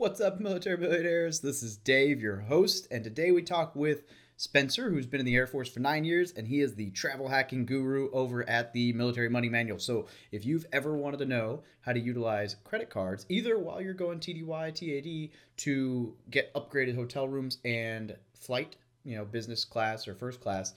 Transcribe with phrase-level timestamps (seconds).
[0.00, 1.40] What's up, military millionaires?
[1.40, 4.04] This is Dave, your host, and today we talk with
[4.38, 7.28] Spencer, who's been in the Air Force for nine years, and he is the travel
[7.28, 9.78] hacking guru over at the Military Money Manual.
[9.78, 13.92] So, if you've ever wanted to know how to utilize credit cards, either while you're
[13.92, 20.14] going TDY, TAD to get upgraded hotel rooms and flight, you know, business class or
[20.14, 20.72] first class,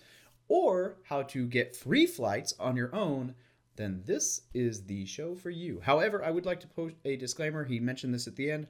[0.50, 3.36] or how to get free flights on your own,
[3.78, 5.80] then this is the show for you.
[5.80, 7.64] However, I would like to post a disclaimer.
[7.64, 8.68] He mentioned this at the end.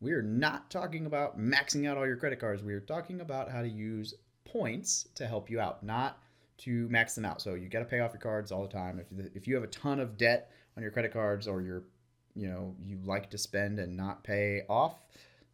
[0.00, 2.62] We are not talking about maxing out all your credit cards.
[2.62, 4.14] We are talking about how to use
[4.44, 6.18] points to help you out, not
[6.58, 7.40] to max them out.
[7.40, 9.00] So you got to pay off your cards all the time.
[9.00, 11.84] If if you have a ton of debt on your credit cards or you're,
[12.34, 15.00] you know, you like to spend and not pay off,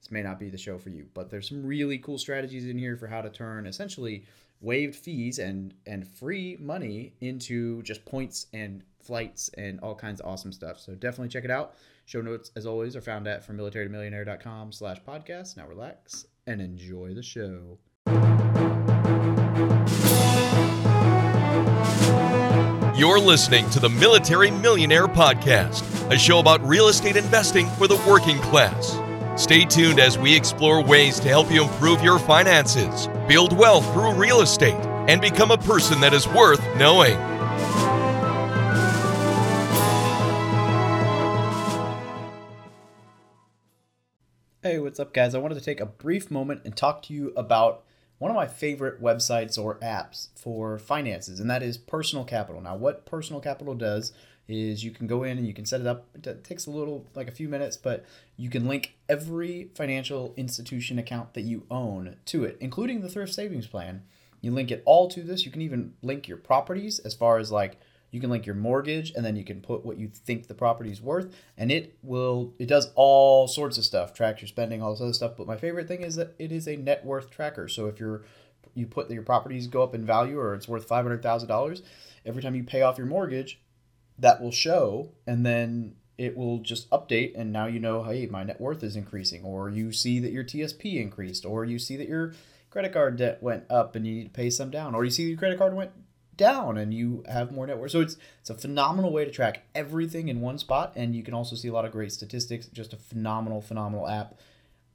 [0.00, 1.06] this may not be the show for you.
[1.14, 4.24] But there's some really cool strategies in here for how to turn essentially
[4.60, 10.26] waived fees and and free money into just points and flights and all kinds of
[10.26, 10.78] awesome stuff.
[10.80, 11.74] So definitely check it out.
[12.04, 15.56] Show notes, as always, are found at from militarytomillionaire.com slash podcast.
[15.56, 17.78] Now relax and enjoy the show.
[22.94, 25.82] You're listening to the Military Millionaire Podcast,
[26.12, 28.98] a show about real estate investing for the working class.
[29.42, 34.12] Stay tuned as we explore ways to help you improve your finances, build wealth through
[34.12, 34.74] real estate,
[35.08, 37.16] and become a person that is worth knowing.
[44.64, 45.34] Hey, what's up, guys?
[45.34, 47.82] I wanted to take a brief moment and talk to you about
[48.18, 52.60] one of my favorite websites or apps for finances, and that is Personal Capital.
[52.60, 54.12] Now, what Personal Capital does
[54.46, 56.06] is you can go in and you can set it up.
[56.14, 58.04] It takes a little, like a few minutes, but
[58.36, 63.34] you can link every financial institution account that you own to it, including the thrift
[63.34, 64.04] savings plan.
[64.40, 65.44] You link it all to this.
[65.44, 67.80] You can even link your properties as far as like
[68.12, 70.90] you can link your mortgage and then you can put what you think the property
[70.92, 74.92] is worth and it will it does all sorts of stuff tracks your spending all
[74.92, 75.32] this other stuff.
[75.36, 77.66] But my favorite thing is that it is a net worth tracker.
[77.66, 78.22] So if you're
[78.74, 81.82] you put your properties go up in value or it's worth $500000
[82.24, 83.60] every time you pay off your mortgage
[84.18, 88.44] that will show and then it will just update and now you know hey my
[88.44, 92.08] net worth is increasing or you see that your tsp increased or you see that
[92.08, 92.34] your
[92.70, 95.24] credit card debt went up and you need to pay some down or you see
[95.24, 95.90] your credit card went
[96.36, 97.90] down and you have more net worth.
[97.90, 101.34] So it's it's a phenomenal way to track everything in one spot, and you can
[101.34, 102.66] also see a lot of great statistics.
[102.66, 104.40] Just a phenomenal, phenomenal app.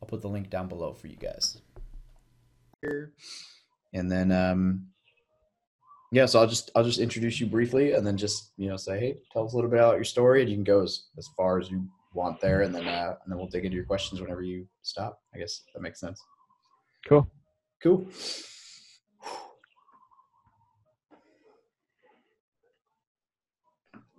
[0.01, 1.57] I'll put the link down below for you guys.
[3.93, 4.87] And then um
[6.11, 8.99] yeah, so I'll just I'll just introduce you briefly and then just, you know, say,
[8.99, 11.27] hey, tell us a little bit about your story and you can go as, as
[11.35, 14.21] far as you want there and then uh and then we'll dig into your questions
[14.21, 15.21] whenever you stop.
[15.33, 16.21] I guess that makes sense.
[17.07, 17.29] Cool.
[17.81, 18.07] Cool.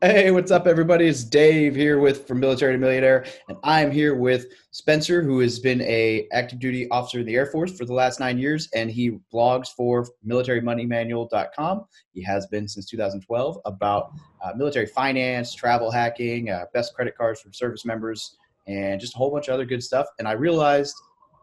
[0.00, 1.08] Hey, what's up, everybody?
[1.08, 5.58] It's Dave here with from Military to Millionaire, and I'm here with Spencer, who has
[5.58, 8.92] been a active duty officer in the Air Force for the last nine years, and
[8.92, 11.84] he blogs for MilitaryMoneyManual.com.
[12.12, 17.40] He has been since 2012 about uh, military finance, travel hacking, uh, best credit cards
[17.40, 18.36] for service members,
[18.68, 20.06] and just a whole bunch of other good stuff.
[20.20, 20.94] And I realized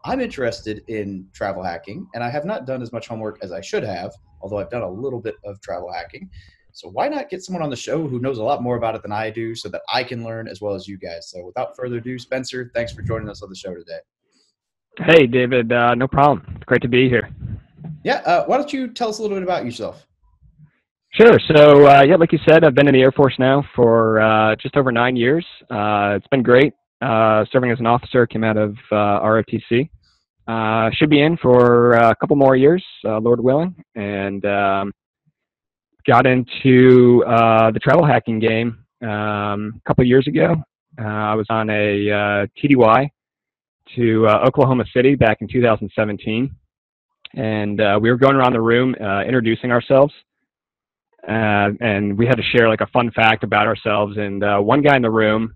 [0.06, 3.60] I'm interested in travel hacking, and I have not done as much homework as I
[3.60, 6.30] should have, although I've done a little bit of travel hacking.
[6.76, 9.00] So why not get someone on the show who knows a lot more about it
[9.00, 11.30] than I do so that I can learn as well as you guys.
[11.30, 14.00] So without further ado, Spencer, thanks for joining us on the show today.
[14.98, 15.72] Hey, David.
[15.72, 16.44] Uh, no problem.
[16.54, 17.30] It's great to be here.
[18.04, 18.16] Yeah.
[18.26, 20.06] Uh, why don't you tell us a little bit about yourself?
[21.14, 21.40] Sure.
[21.54, 24.54] So, uh, yeah, like you said, I've been in the Air Force now for uh,
[24.56, 25.46] just over nine years.
[25.70, 26.74] Uh, it's been great.
[27.00, 29.88] Uh, serving as an officer, came out of ROTC.
[30.92, 33.74] should be in for a couple more years, Lord willing.
[33.94, 34.92] And um,
[36.06, 40.54] got into uh, the travel hacking game um, a couple years ago.
[40.98, 43.10] Uh, I was on a uh, TDY
[43.96, 46.54] to uh, Oklahoma City back in 2017,
[47.34, 50.14] and uh, we were going around the room uh, introducing ourselves.
[51.26, 54.16] and we had to share like a fun fact about ourselves.
[54.16, 55.54] And one guy in the room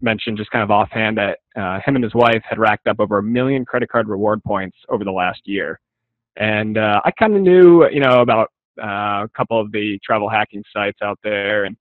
[0.00, 1.38] mentioned just kind of offhand that
[1.84, 5.04] him and his wife had racked up over a million credit card reward points over
[5.04, 5.80] the last year.
[6.36, 10.62] And I kind of knew, you know, about uh, a couple of the travel hacking
[10.72, 11.76] sites out there and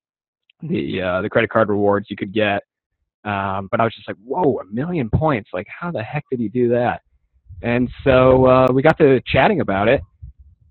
[0.62, 2.64] the uh, the credit card rewards you could get.
[3.26, 5.50] Um, but I was just like, whoa, a million points!
[5.54, 7.02] Like, how the heck did he do that?
[7.62, 10.02] And so uh, we got to chatting about it,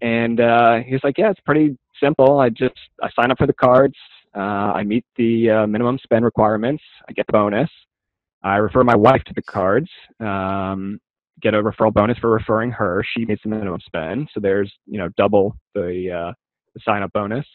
[0.02, 2.40] and uh, like, yeah, it's pretty simple.
[2.40, 3.94] I just I sign up for the cards.
[4.34, 6.82] Uh, I meet the uh, minimum spend requirements.
[7.08, 7.70] I get bonus.
[8.42, 9.88] I refer my wife to the cards.
[10.20, 11.00] Um,
[11.42, 13.04] get a referral bonus for referring her.
[13.14, 16.32] She meets the minimum spend, so there's you know double the uh,
[16.74, 17.46] the sign up bonus,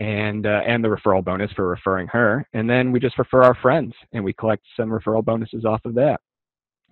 [0.00, 2.46] and uh, and the referral bonus for referring her.
[2.52, 5.94] And then we just refer our friends, and we collect some referral bonuses off of
[5.94, 6.20] that.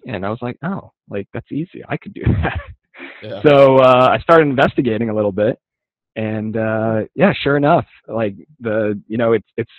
[0.06, 1.82] And I was like, oh, like that's easy.
[1.88, 2.60] I could do that.
[3.22, 3.42] Yeah.
[3.42, 5.58] So uh, I started investigating a little bit,
[6.16, 9.70] and uh, yeah, sure enough, like the you know it's it's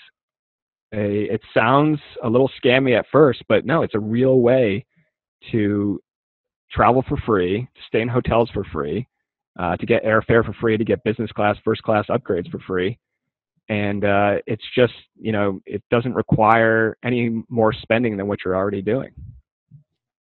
[0.94, 4.86] a it sounds a little scammy at first, but no, it's a real way
[5.52, 6.00] to
[6.74, 9.08] travel for free, to stay in hotels for free,
[9.60, 12.98] uh, to get airfare for free, to get business class, first class upgrades for free.
[13.70, 18.56] And uh, it's just, you know, it doesn't require any more spending than what you're
[18.56, 19.12] already doing.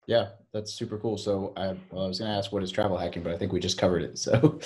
[0.07, 1.19] Yeah, that's super cool.
[1.19, 3.53] So I, well, I was going to ask what is travel hacking, but I think
[3.53, 4.19] we just covered it.
[4.19, 4.59] So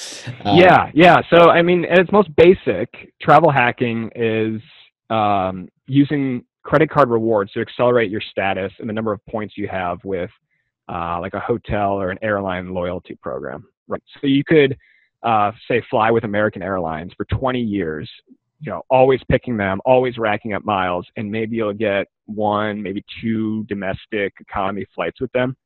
[0.45, 1.21] um, yeah, yeah.
[1.29, 4.63] So I mean, at its most basic, travel hacking is
[5.11, 9.67] um, using credit card rewards to accelerate your status and the number of points you
[9.69, 10.31] have with
[10.93, 13.67] uh, like a hotel or an airline loyalty program.
[13.89, 14.03] Right.
[14.21, 14.77] So you could
[15.23, 18.11] uh, say fly with American Airlines for 20 years,
[18.61, 23.05] you know, always picking them, always racking up miles, and maybe you'll get one, maybe
[23.21, 25.57] two domestic economy flights with them.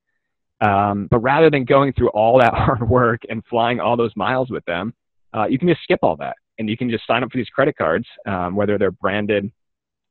[0.60, 4.50] Um, but rather than going through all that hard work and flying all those miles
[4.50, 4.94] with them,
[5.34, 7.48] uh, you can just skip all that and you can just sign up for these
[7.48, 9.50] credit cards, um, whether they're branded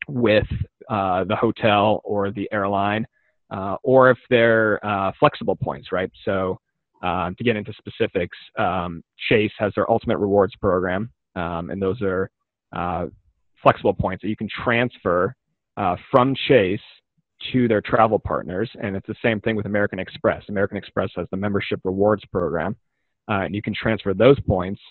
[0.07, 0.47] with
[0.89, 3.07] uh, the hotel or the airline,
[3.51, 6.11] uh, or if they're uh, flexible points, right?
[6.23, 6.59] So
[7.03, 12.01] um, to get into specifics, um, Chase has their Ultimate Rewards program, um, and those
[12.01, 12.29] are
[12.75, 13.07] uh,
[13.61, 15.35] flexible points that you can transfer
[15.77, 16.79] uh, from Chase
[17.51, 18.69] to their travel partners.
[18.81, 20.43] And it's the same thing with American Express.
[20.49, 22.75] American Express has the membership rewards program,
[23.29, 24.81] uh, and you can transfer those points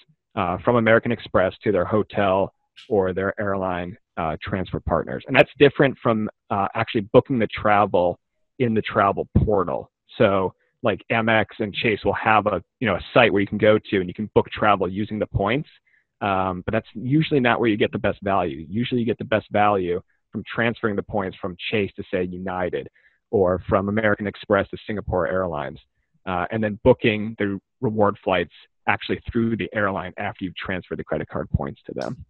[0.64, 2.52] from American Express to their hotel
[2.88, 5.24] or their airline uh, transfer partners.
[5.26, 8.18] And that's different from uh, actually booking the travel
[8.58, 9.90] in the travel portal.
[10.18, 13.58] So like Amex and Chase will have a you know a site where you can
[13.58, 15.68] go to and you can book travel using the points.
[16.20, 18.64] Um, but that's usually not where you get the best value.
[18.68, 22.88] Usually you get the best value from transferring the points from Chase to say United
[23.30, 25.78] or from American Express to Singapore Airlines,
[26.26, 28.52] uh, and then booking the reward flights
[28.86, 32.24] actually through the airline after you've transferred the credit card points to them.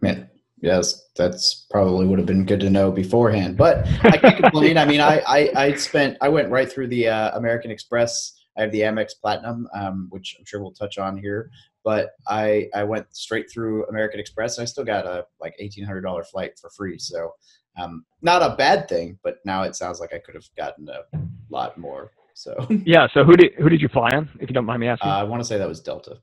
[0.00, 0.28] Man,
[0.60, 3.56] yes, that's probably would have been good to know beforehand.
[3.56, 4.78] But I can't complain.
[4.78, 8.32] I mean, I, I, I spent I went right through the uh, American Express.
[8.56, 11.50] I have the Amex Platinum, um, which I'm sure we'll touch on here.
[11.84, 14.58] But I I went straight through American Express.
[14.58, 16.98] I still got a like eighteen hundred dollar flight for free.
[16.98, 17.32] So
[17.78, 19.18] um, not a bad thing.
[19.22, 21.02] But now it sounds like I could have gotten a
[21.50, 22.12] lot more.
[22.34, 23.06] So yeah.
[23.14, 24.28] So who did who did you fly on?
[24.40, 25.10] If you don't mind me asking.
[25.10, 26.18] Uh, I want to say that was Delta.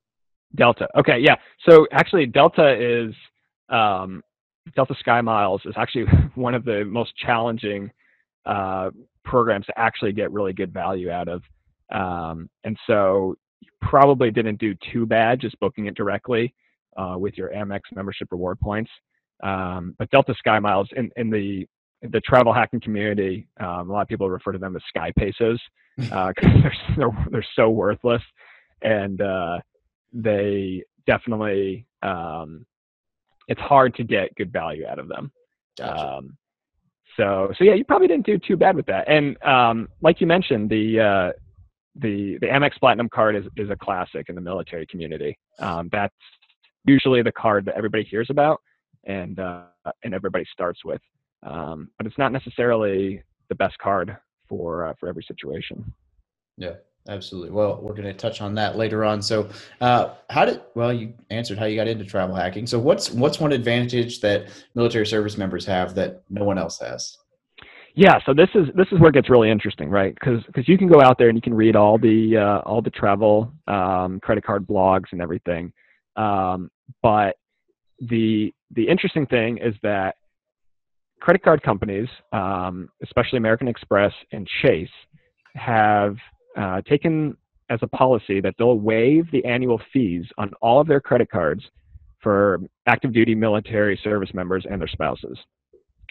[0.55, 0.87] Delta.
[0.97, 1.19] Okay.
[1.19, 1.35] Yeah.
[1.67, 3.13] So actually, Delta is
[3.69, 4.21] um,
[4.75, 6.05] Delta Sky Miles is actually
[6.35, 7.91] one of the most challenging
[8.45, 8.89] uh,
[9.23, 11.43] programs to actually get really good value out of.
[11.91, 16.53] Um, and so you probably didn't do too bad just booking it directly
[16.97, 18.91] uh, with your Amex membership reward points.
[19.43, 21.67] Um, but Delta Sky Miles in, in the
[22.11, 25.57] the travel hacking community, um, a lot of people refer to them as sky pesos
[25.95, 28.21] because uh, they're, they're, they're so worthless,
[28.81, 29.57] and uh,
[30.11, 32.65] they definitely um,
[33.47, 35.31] it's hard to get good value out of them.
[35.77, 36.17] Gotcha.
[36.17, 36.37] Um,
[37.17, 39.07] so so yeah, you probably didn't do too bad with that.
[39.07, 41.31] And um, like you mentioned, the uh,
[41.95, 45.37] the the Amex Platinum card is is a classic in the military community.
[45.59, 46.15] Um, that's
[46.85, 48.61] usually the card that everybody hears about
[49.05, 49.63] and uh,
[50.03, 51.01] and everybody starts with.
[51.43, 54.15] Um, but it's not necessarily the best card
[54.47, 55.93] for uh, for every situation.
[56.57, 56.75] Yeah.
[57.09, 57.51] Absolutely.
[57.51, 59.21] Well, we're going to touch on that later on.
[59.21, 59.49] So,
[59.81, 62.65] uh, how did well you answered how you got into travel hacking.
[62.65, 67.17] So, what's what's one advantage that military service members have that no one else has?
[67.95, 70.15] Yeah, so this is this is where it gets really interesting, right?
[70.15, 72.81] Because because you can go out there and you can read all the uh, all
[72.81, 75.73] the travel um, credit card blogs and everything,
[76.15, 77.35] um, but
[77.99, 80.15] the the interesting thing is that
[81.19, 84.89] credit card companies, um, especially American Express and Chase,
[85.55, 86.15] have
[86.57, 87.35] uh, taken
[87.69, 91.63] as a policy that they'll waive the annual fees on all of their credit cards
[92.21, 95.37] for active duty military service members and their spouses.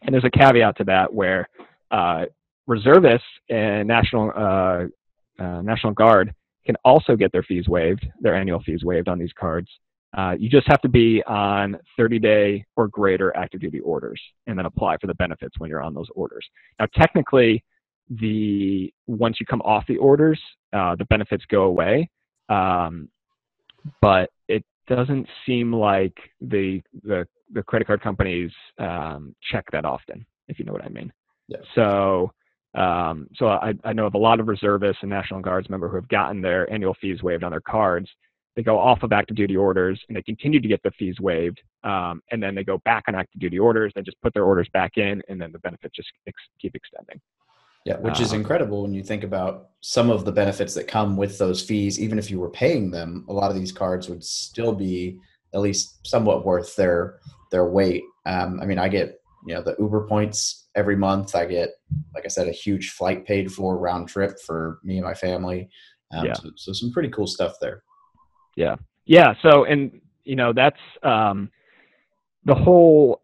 [0.02, 1.48] And there's a caveat to that where
[1.90, 2.24] uh,
[2.66, 6.34] reservists and National uh, uh, National Guard
[6.66, 9.68] can also get their fees waived, their annual fees waived on these cards.
[10.16, 14.58] Uh, you just have to be on 30 day or greater active duty orders and
[14.58, 16.46] then apply for the benefits when you're on those orders.
[16.78, 17.64] Now, technically,
[18.10, 20.40] the once you come off the orders,
[20.72, 22.08] uh, the benefits go away.
[22.48, 23.08] Um,
[24.00, 30.24] but it doesn't seem like the the, the credit card companies um, check that often,
[30.48, 31.12] if you know what I mean.
[31.48, 31.58] Yeah.
[31.74, 32.32] So
[32.74, 35.96] um, so I, I know of a lot of reservists and National Guards members who
[35.96, 38.08] have gotten their annual fees waived on their cards.
[38.56, 41.60] They go off of active duty orders and they continue to get the fees waived,
[41.84, 43.92] um, and then they go back on active duty orders.
[43.94, 47.20] They just put their orders back in, and then the benefits just ex- keep extending.
[47.84, 51.16] Yeah, which is um, incredible when you think about some of the benefits that come
[51.16, 52.00] with those fees.
[52.00, 55.18] Even if you were paying them, a lot of these cards would still be
[55.52, 57.18] at least somewhat worth their
[57.50, 58.04] their weight.
[58.24, 61.34] Um, I mean, I get you know the Uber points every month.
[61.34, 61.70] I get,
[62.14, 65.68] like I said, a huge flight paid for round trip for me and my family.
[66.12, 66.34] Um, yeah.
[66.34, 67.82] So, so, some pretty cool stuff there.
[68.56, 69.34] Yeah, yeah.
[69.42, 71.50] So and you know that's um,
[72.44, 73.22] the whole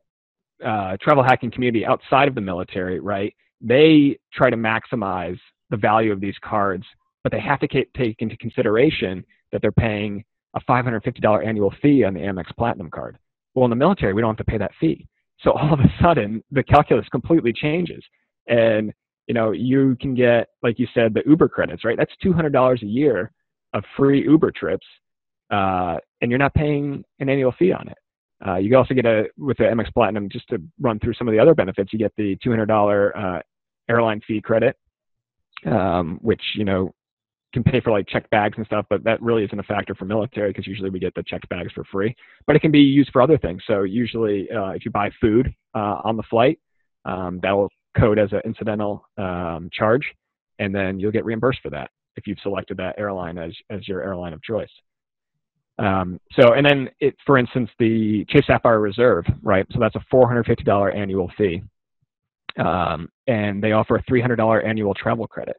[0.64, 3.34] uh, travel hacking community outside of the military, right?
[3.60, 5.38] They try to maximize
[5.70, 6.84] the value of these cards,
[7.22, 10.24] but they have to take into consideration that they're paying
[10.54, 13.18] a $550 annual fee on the Amex Platinum card.
[13.54, 15.06] Well, in the military, we don't have to pay that fee.
[15.40, 18.02] So all of a sudden, the calculus completely changes.
[18.46, 18.92] And,
[19.26, 21.96] you know, you can get, like you said, the Uber credits, right?
[21.96, 23.32] That's $200 a year
[23.74, 24.86] of free Uber trips,
[25.50, 27.98] uh, and you're not paying an annual fee on it.
[28.46, 30.28] Uh, you also get a with the Amex Platinum.
[30.30, 33.42] Just to run through some of the other benefits, you get the $200 uh,
[33.88, 34.76] airline fee credit,
[35.66, 36.92] um, which you know
[37.52, 40.04] can pay for like checked bags and stuff, but that really isn't a factor for
[40.04, 42.14] military because usually we get the checked bags for free.
[42.46, 43.62] But it can be used for other things.
[43.66, 46.60] So usually, uh, if you buy food uh, on the flight,
[47.04, 50.02] um, that will code as an incidental um, charge,
[50.58, 54.02] and then you'll get reimbursed for that if you've selected that airline as as your
[54.02, 54.70] airline of choice.
[55.78, 59.64] Um, so, and then it, for instance, the Chase Sapphire Reserve, right?
[59.72, 61.62] So that's a $450 annual fee.
[62.56, 65.56] Um, and they offer a $300 annual travel credit.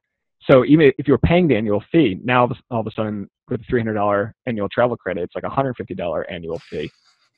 [0.50, 3.74] So even if you're paying the annual fee, now all of a sudden with the
[3.74, 6.90] $300 annual travel credit, it's like a $150 annual fee.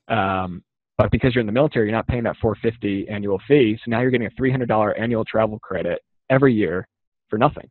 [0.07, 0.63] Um,
[0.97, 3.77] but because you're in the military, you're not paying that 450 annual fee.
[3.83, 6.87] So now you're getting a $300 annual travel credit every year
[7.29, 7.69] for nothing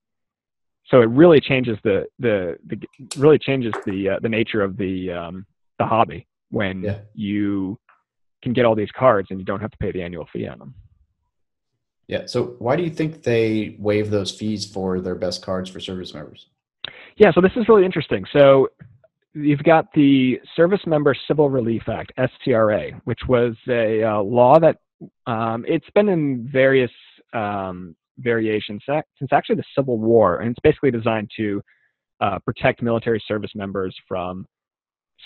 [0.90, 2.78] so it really changes the the, the
[3.16, 5.46] really changes the uh, the nature of the um,
[5.78, 6.98] the hobby when yeah.
[7.14, 7.78] you
[8.42, 10.58] can get all these cards and you don't have to pay the annual fee on
[10.58, 10.74] them.
[12.10, 12.26] Yeah.
[12.26, 16.12] So why do you think they waive those fees for their best cards for service
[16.12, 16.46] members?
[17.16, 17.30] Yeah.
[17.32, 18.24] So this is really interesting.
[18.32, 18.66] So
[19.32, 24.78] you've got the Service Member Civil Relief Act (SCRA), which was a uh, law that
[25.28, 26.90] um, it's been in various
[27.32, 31.62] um, variation since actually the Civil War, and it's basically designed to
[32.20, 34.44] uh, protect military service members from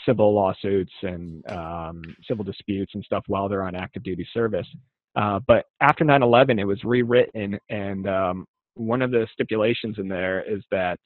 [0.05, 4.67] civil lawsuits and um, civil disputes and stuff while they're on active duty service.
[5.17, 10.43] Uh, but after 9/11, it was rewritten, and um, one of the stipulations in there
[10.43, 10.99] is that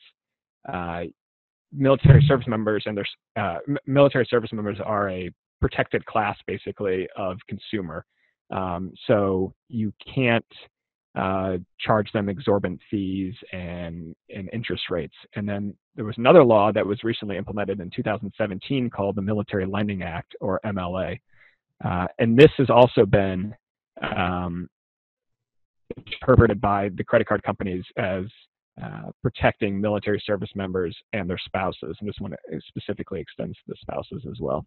[0.73, 1.03] uh,
[1.73, 7.39] military service members and their uh, military service members are a protected class, basically, of
[7.49, 8.05] consumer.
[8.51, 10.45] Um, so you can't
[11.15, 15.15] uh, charge them exorbitant fees and, and interest rates.
[15.35, 19.67] And then there was another law that was recently implemented in 2017 called the Military
[19.67, 21.19] Lending Act, or MLA.
[21.85, 23.55] Uh, and this has also been
[24.03, 24.69] um,
[25.97, 28.25] interpreted by the credit card companies as
[28.83, 31.97] uh, protecting military service members and their spouses.
[32.01, 32.35] And this one
[32.69, 34.65] specifically extends to the spouses as well.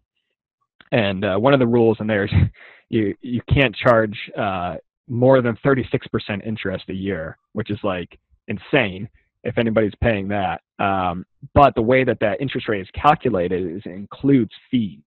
[0.90, 2.30] And uh, one of the rules in there is
[2.90, 4.76] you you can't charge uh,
[5.08, 9.08] more than 36% interest a year, which is like insane
[9.44, 10.60] if anybody's paying that.
[10.78, 11.24] Um,
[11.54, 15.00] but the way that that interest rate is calculated is includes fees.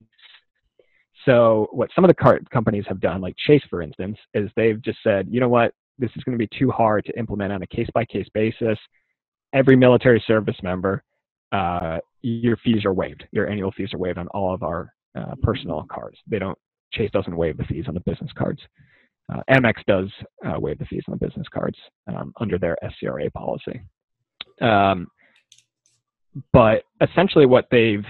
[1.26, 4.82] So what some of the card companies have done, like Chase, for instance, is they've
[4.82, 7.62] just said, you know what, this is going to be too hard to implement on
[7.64, 8.78] a case-by-case basis.
[9.54, 11.04] Every military service member,
[11.52, 13.26] uh, your fees are waived.
[13.32, 16.18] Your annual fees are waived on all of our uh, personal cards.
[16.28, 16.58] They don't.
[16.94, 18.62] Chase doesn't waive the fees on the business cards.
[19.34, 20.10] Uh, Amex does
[20.46, 21.78] uh, waive the fees on the business cards
[22.08, 23.82] um, under their SCRA policy.
[24.62, 25.08] Um,
[26.54, 28.06] but essentially, what they've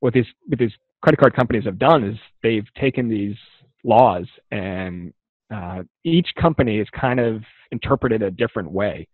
[0.00, 0.72] what these what these
[1.04, 3.36] credit card companies have done is they've taken these
[3.84, 5.12] laws and
[5.54, 7.42] uh, each company is kind of
[7.72, 9.06] interpreted a different way.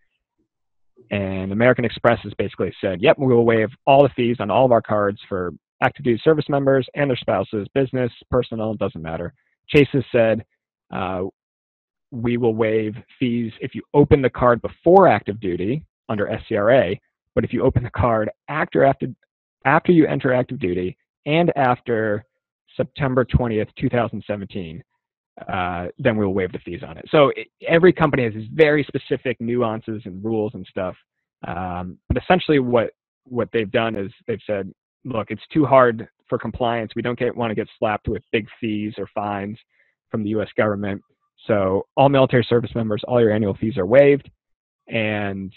[1.10, 4.64] And American Express has basically said, "Yep, we will waive all the fees on all
[4.64, 5.50] of our cards for
[5.82, 9.34] active duty service members and their spouses, business, personal, doesn't matter."
[9.66, 10.44] Chase has said,
[10.92, 11.24] uh,
[12.12, 16.96] we will waive fees if you open the card before active duty under SCRA,
[17.34, 19.08] but if you open the card after after
[19.64, 20.96] after you enter active duty
[21.26, 22.24] and after
[22.76, 24.82] September 20th, 2017,
[25.48, 27.04] uh, then we will waive the fees on it.
[27.10, 30.94] So it, every company has these very specific nuances and rules and stuff.
[31.46, 32.90] Um, but essentially, what
[33.24, 34.72] what they've done is they've said,
[35.04, 36.92] look, it's too hard for compliance.
[36.96, 39.58] We don't get, want to get slapped with big fees or fines
[40.10, 40.48] from the U.S.
[40.56, 41.00] government.
[41.46, 44.30] So all military service members, all your annual fees are waived,
[44.88, 45.52] and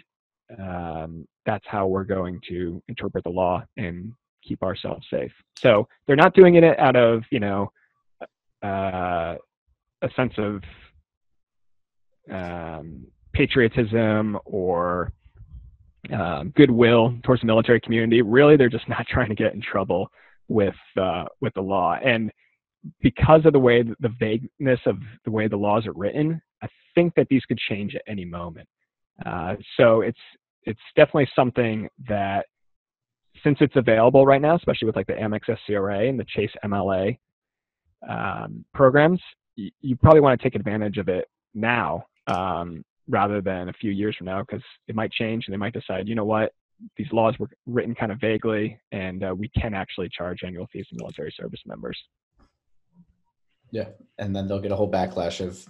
[0.59, 4.13] um, that's how we're going to interpret the law and
[4.47, 5.31] keep ourselves safe.
[5.57, 7.71] So they're not doing it out of you know
[8.63, 9.35] uh,
[10.01, 10.61] a sense of
[12.31, 15.11] um, patriotism or
[16.11, 18.21] um, goodwill towards the military community.
[18.21, 20.09] Really, they're just not trying to get in trouble
[20.47, 21.97] with uh, with the law.
[22.03, 22.31] And
[23.01, 27.13] because of the way the vagueness of the way the laws are written, I think
[27.15, 28.67] that these could change at any moment.
[29.25, 30.19] Uh, so it's
[30.63, 32.45] it's definitely something that
[33.43, 37.17] since it's available right now, especially with like the Amex SCRA and the Chase MLA
[38.07, 39.21] um, programs,
[39.55, 43.91] you, you probably want to take advantage of it now um, rather than a few
[43.91, 46.51] years from now because it might change and they might decide, you know what,
[46.97, 50.87] these laws were written kind of vaguely and uh, we can actually charge annual fees
[50.89, 51.97] to military service members.
[53.71, 55.67] Yeah, and then they'll get a whole backlash of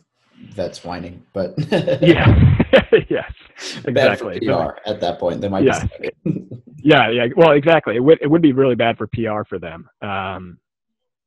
[0.49, 1.53] vets whining, but
[2.01, 2.57] yeah,
[3.09, 3.31] yes,
[3.85, 4.39] exactly.
[4.39, 5.63] PR at that point, they might.
[6.83, 7.27] yeah, yeah.
[7.35, 7.95] Well, exactly.
[7.95, 9.89] It would it would be really bad for PR for them.
[10.01, 10.59] Um,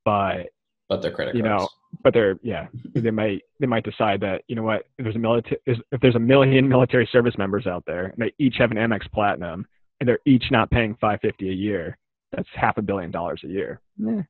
[0.05, 0.49] but
[0.89, 1.63] but their credit you cards.
[1.63, 1.69] know
[2.03, 5.19] but they're yeah they might they might decide that you know what if there's a
[5.19, 8.77] military if there's a million military service members out there and they each have an
[8.77, 9.67] Amex Platinum
[10.01, 11.99] and they're each not paying 550 a year
[12.33, 14.23] that's half a billion dollars a year Yeah.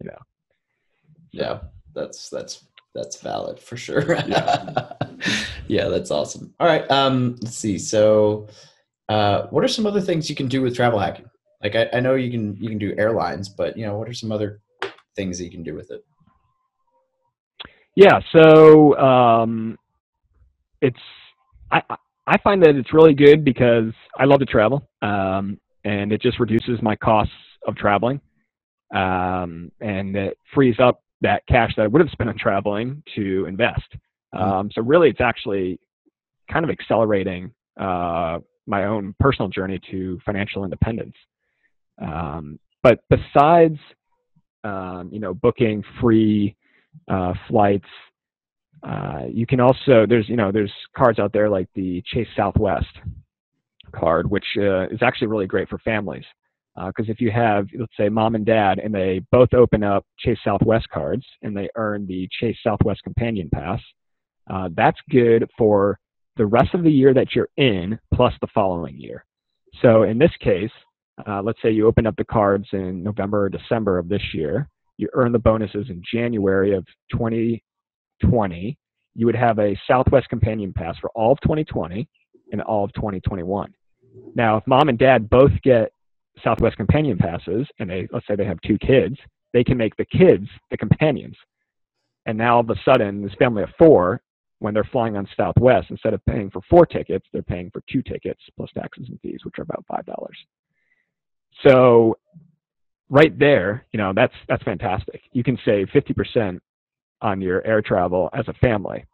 [0.00, 0.18] you know
[1.30, 1.60] yeah
[1.94, 2.64] that's that's
[2.94, 4.92] that's valid for sure yeah.
[5.68, 8.48] yeah that's awesome all right um let's see so
[9.08, 11.26] uh what are some other things you can do with travel hacking
[11.62, 14.14] like I, I know you can you can do airlines but you know what are
[14.14, 14.60] some other
[15.16, 16.04] things that you can do with it
[17.96, 19.78] yeah, so um,
[20.80, 20.98] it's
[21.70, 21.80] I
[22.26, 26.40] I find that it's really good because I love to travel, um, and it just
[26.40, 27.32] reduces my costs
[27.66, 28.20] of traveling,
[28.94, 33.46] um, and it frees up that cash that I would have spent on traveling to
[33.46, 33.88] invest.
[34.34, 34.42] Mm-hmm.
[34.42, 35.78] Um, so really, it's actually
[36.50, 41.14] kind of accelerating uh, my own personal journey to financial independence.
[42.00, 43.78] Um, but besides,
[44.64, 46.56] um, you know, booking free
[47.08, 47.88] uh, flights.
[48.82, 52.86] Uh, you can also there's you know there's cards out there like the Chase Southwest
[53.94, 56.24] card, which uh, is actually really great for families
[56.76, 60.04] because uh, if you have let's say mom and dad and they both open up
[60.18, 63.80] Chase Southwest cards and they earn the Chase Southwest Companion Pass,
[64.50, 65.98] uh, that's good for
[66.36, 69.24] the rest of the year that you're in plus the following year.
[69.82, 70.70] So in this case,
[71.26, 74.68] uh, let's say you open up the cards in November or December of this year
[74.96, 78.78] you earn the bonuses in January of 2020,
[79.14, 82.08] you would have a Southwest Companion Pass for all of 2020
[82.52, 83.72] and all of 2021.
[84.34, 85.92] Now, if mom and dad both get
[86.42, 89.16] Southwest Companion Passes, and they let's say they have two kids,
[89.52, 91.36] they can make the kids the companions.
[92.26, 94.20] And now all of a sudden, this family of four,
[94.64, 98.02] when they're flying on Southwest, instead of paying for four tickets, they're paying for two
[98.02, 100.38] tickets plus taxes and fees, which are about five dollars.
[101.68, 102.16] So
[103.10, 105.20] right there, you know, that's that's fantastic.
[105.32, 106.58] You can save 50%
[107.20, 109.04] on your air travel as a family.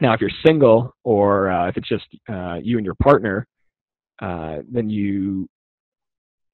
[0.00, 3.44] Now, if you're single or uh, if it's just uh, you and your partner,
[4.22, 5.48] uh, then you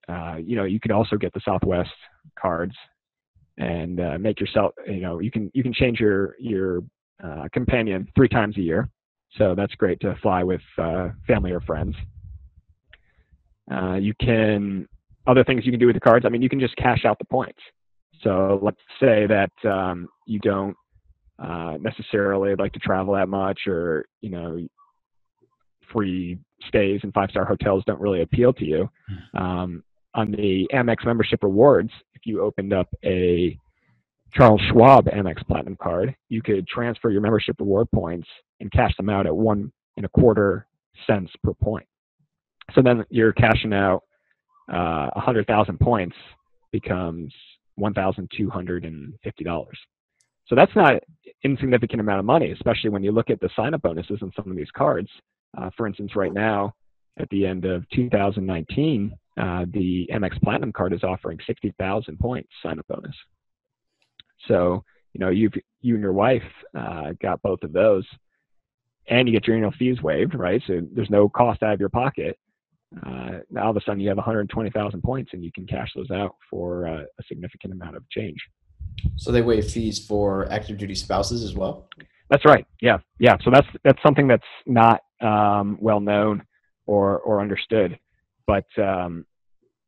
[0.08, 1.90] uh, you know you could also get the Southwest
[2.38, 2.74] cards
[3.58, 6.82] and uh, make yourself you know you can you can change your your
[7.24, 8.88] uh, companion three times a year.
[9.38, 11.94] So that's great to fly with uh, family or friends.
[13.70, 14.86] Uh, you can
[15.26, 16.26] other things you can do with the cards.
[16.26, 17.60] I mean, you can just cash out the points.
[18.22, 20.76] So let's say that um, you don't
[21.38, 24.66] uh, necessarily like to travel that much, or you know,
[25.92, 28.88] free stays in five-star hotels don't really appeal to you.
[29.08, 29.42] Hmm.
[29.42, 33.58] Um, on the Amex membership rewards, if you opened up a
[34.32, 38.26] Charles Schwab Amex Platinum card, you could transfer your membership reward points
[38.60, 40.66] and cash them out at one and a quarter
[41.06, 41.86] cents per point.
[42.74, 44.02] So then you're cashing out
[44.72, 46.16] uh, 100,000 points
[46.70, 47.32] becomes
[47.78, 49.66] $1,250.
[50.46, 50.94] So that's not
[51.44, 54.56] insignificant amount of money, especially when you look at the sign-up bonuses on some of
[54.56, 55.08] these cards.
[55.56, 56.74] Uh, for instance, right now,
[57.18, 62.86] at the end of 2019, uh, the Amex Platinum card is offering 60,000 points sign-up
[62.88, 63.14] bonus.
[64.48, 66.42] So, you know, you've you and your wife
[66.76, 68.06] uh, got both of those,
[69.08, 70.62] and you get your annual fees waived, right?
[70.66, 72.38] So there's no cost out of your pocket
[73.06, 76.36] uh, all of a sudden you have 120,000 points and you can cash those out
[76.50, 78.38] for uh, a significant amount of change.
[79.16, 81.88] So they waive fees for active duty spouses as well.
[82.30, 82.66] That's right.
[82.80, 83.36] Yeah, yeah.
[83.44, 86.42] So that's that's something that's not um, well known
[86.86, 87.98] or or understood,
[88.46, 89.26] but um,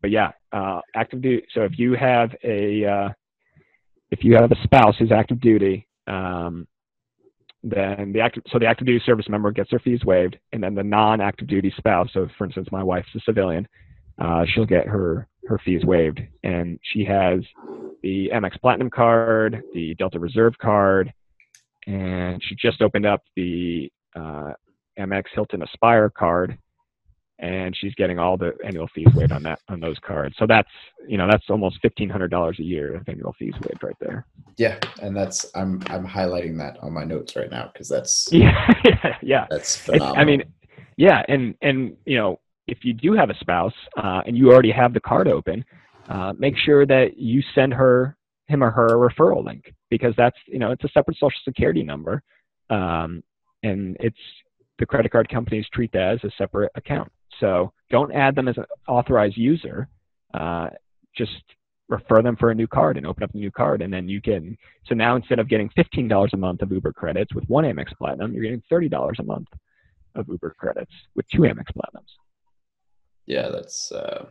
[0.03, 1.47] but yeah, uh, active duty.
[1.55, 3.09] So if you have a uh,
[4.14, 6.68] if you have a spouse who's active duty, um,
[7.64, 10.74] then the active so the active duty service member gets their fees waived, and then
[10.74, 12.09] the non-active duty spouse.
[12.12, 13.66] So, for instance, my wife's a civilian,
[14.20, 17.40] uh, she'll get her her fees waived, and she has
[18.05, 21.12] the Amex Platinum card, the Delta Reserve card,
[21.88, 24.53] and she just opened up the uh,
[24.96, 26.57] Amex Hilton Aspire card,
[27.38, 30.37] and she's getting all the annual fees waived on that on those cards.
[30.38, 30.68] So that's
[31.07, 34.27] you know that's almost fifteen hundred dollars a year of annual fees waived right there.
[34.57, 38.73] Yeah, and that's I'm I'm highlighting that on my notes right now because that's Yeah,
[38.85, 39.47] yeah, yeah.
[39.51, 40.16] that's It's- phenomenal.
[40.20, 40.42] I mean,
[40.97, 44.70] yeah, and and you know if you do have a spouse uh, and you already
[44.70, 45.64] have the card open,
[46.09, 48.16] uh, make sure that you send her
[48.47, 51.83] him or her a referral link because that's you know it's a separate social security
[51.83, 52.23] number,
[52.70, 53.23] um,
[53.64, 54.16] and it's
[54.79, 57.11] the credit card companies treat that as a separate account.
[57.40, 59.88] So don't add them as an authorized user.
[60.33, 60.68] Uh,
[61.16, 61.33] just
[61.88, 64.20] refer them for a new card and open up a new card, and then you
[64.20, 64.57] can.
[64.87, 67.88] So now instead of getting fifteen dollars a month of Uber credits with one Amex
[67.99, 69.49] Platinum, you're getting thirty dollars a month
[70.14, 72.12] of Uber credits with two Amex Platinums.
[73.27, 74.27] yeah, that's uh,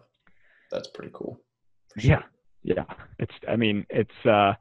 [0.72, 1.40] that's pretty cool.
[1.98, 2.12] sure.
[2.12, 2.22] Yeah,
[2.64, 2.84] yeah.
[3.20, 3.34] It's.
[3.48, 4.26] I mean, it's.
[4.26, 4.54] Uh,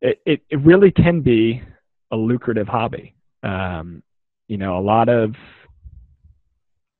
[0.00, 1.62] it, it it really can be
[2.12, 3.14] a lucrative hobby.
[3.42, 4.02] Um,
[4.46, 5.34] you know, a lot of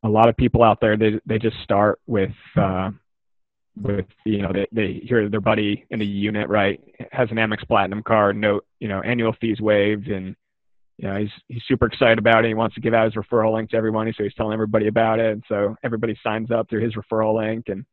[0.04, 2.90] a lot of people out there they they just start with uh,
[3.82, 6.80] with you know they they hear their buddy in the unit right
[7.11, 10.34] has an Amex Platinum card, no you know annual fees waived, and
[10.98, 12.48] you know he's he's super excited about it.
[12.48, 15.20] He wants to give out his referral link to everyone, so he's telling everybody about
[15.20, 17.84] it, and so everybody signs up through his referral link, and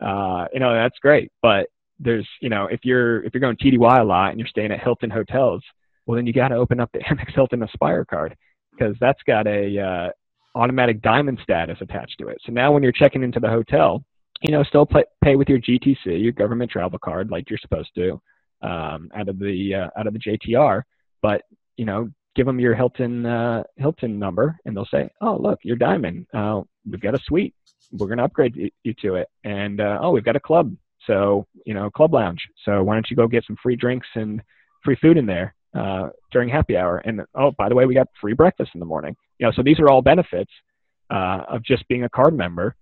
[0.00, 1.30] uh, you know that's great.
[1.42, 4.72] But there's you know if you're if you're going TDY a lot and you're staying
[4.72, 5.62] at Hilton hotels,
[6.06, 8.36] well then you got to open up the Amex Hilton Aspire card
[8.72, 10.10] because that's got a uh,
[10.54, 12.38] automatic diamond status attached to it.
[12.44, 14.04] So now when you're checking into the hotel,
[14.42, 17.90] you know still pay, pay with your GTC, your government travel card, like you're supposed
[17.94, 18.20] to,
[18.62, 20.82] um, out of the uh, out of the JTR.
[21.22, 21.42] But
[21.76, 25.76] you know give them your Hilton uh, Hilton number, and they'll say, "Oh, look, you're
[25.76, 26.26] diamond.
[26.34, 27.54] Uh, we've got a suite.
[27.92, 30.74] We're going to upgrade you, to it, and uh, oh, we've got a club.
[31.06, 32.40] So you know, club lounge.
[32.64, 34.42] So why don't you go get some free drinks and
[34.84, 36.98] free food in there uh, during happy hour?
[36.98, 39.16] And oh, by the way, we got free breakfast in the morning.
[39.42, 40.52] You know, so these are all benefits
[41.10, 42.76] uh, of just being a card member.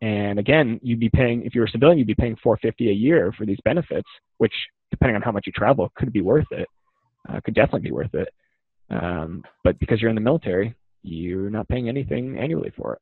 [0.00, 3.34] And again, you'd be paying if you're a civilian, you'd be paying 450 a year
[3.36, 4.54] for these benefits, which
[4.90, 6.66] depending on how much you travel, could be worth it.
[7.28, 8.28] Uh, could definitely be worth it.
[8.88, 13.00] Um, but because you're in the military, you're not paying anything annually for it.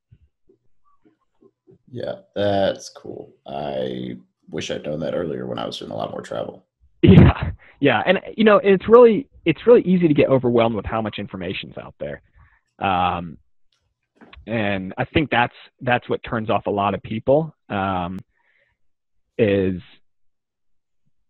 [1.92, 3.32] Yeah, that's cool.
[3.46, 4.16] I
[4.50, 6.64] wish I'd known that earlier when I was doing a lot more travel.
[7.04, 7.50] Yeah,
[7.80, 11.18] yeah, and you know it's really it's really easy to get overwhelmed with how much
[11.18, 12.22] information's out there,
[12.78, 13.38] um,
[14.46, 17.54] and I think that's that's what turns off a lot of people.
[17.68, 18.18] Um,
[19.38, 19.80] is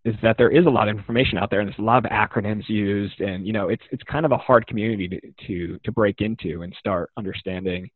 [0.05, 2.11] is that there is a lot of information out there and there's a lot of
[2.11, 5.93] acronyms used and you know it's it's kind of a hard community to to, to
[5.93, 7.89] break into and start understanding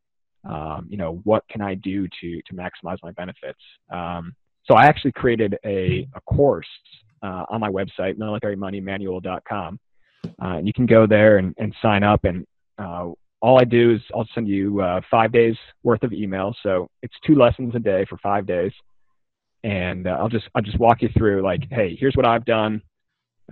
[0.48, 3.60] um, you know what can I do to to maximize my benefits
[3.92, 4.34] um,
[4.64, 6.68] so I actually created a, a course
[7.22, 9.78] uh, on my website militarymoneymanual.com
[10.24, 12.46] uh, and you can go there and, and sign up and
[12.78, 13.08] uh,
[13.40, 17.14] all I do is I'll send you uh, five days worth of emails so it's
[17.26, 18.72] two lessons a day for five days
[19.64, 22.82] and uh, I'll just I'll just walk you through like, hey, here's what I've done,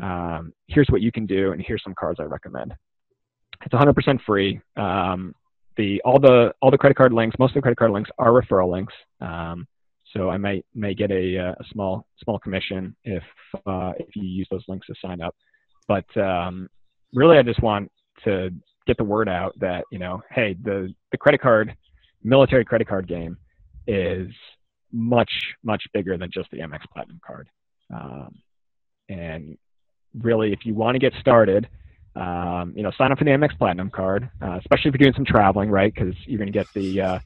[0.00, 2.74] um, here's what you can do, and here's some cards I recommend.
[3.64, 4.60] It's 100% free.
[4.76, 5.34] Um,
[5.76, 8.30] the all the all the credit card links, most of the credit card links are
[8.30, 8.94] referral links.
[9.20, 9.66] Um,
[10.12, 13.22] so I might may get a, uh, a small small commission if
[13.66, 15.34] uh, if you use those links to sign up.
[15.88, 16.68] But um,
[17.12, 17.90] really, I just want
[18.24, 18.50] to
[18.86, 21.76] get the word out that you know, hey, the the credit card,
[22.22, 23.36] military credit card game,
[23.86, 24.28] is
[24.92, 25.30] much
[25.62, 27.48] much bigger than just the Amex Platinum card.
[27.94, 28.38] Um,
[29.08, 29.56] and
[30.20, 31.68] really, if you want to get started,
[32.14, 35.14] um, you know, sign up for the Amex Platinum card, uh, especially if you're doing
[35.14, 35.92] some traveling, right?
[35.94, 37.18] Because you're going to get the uh,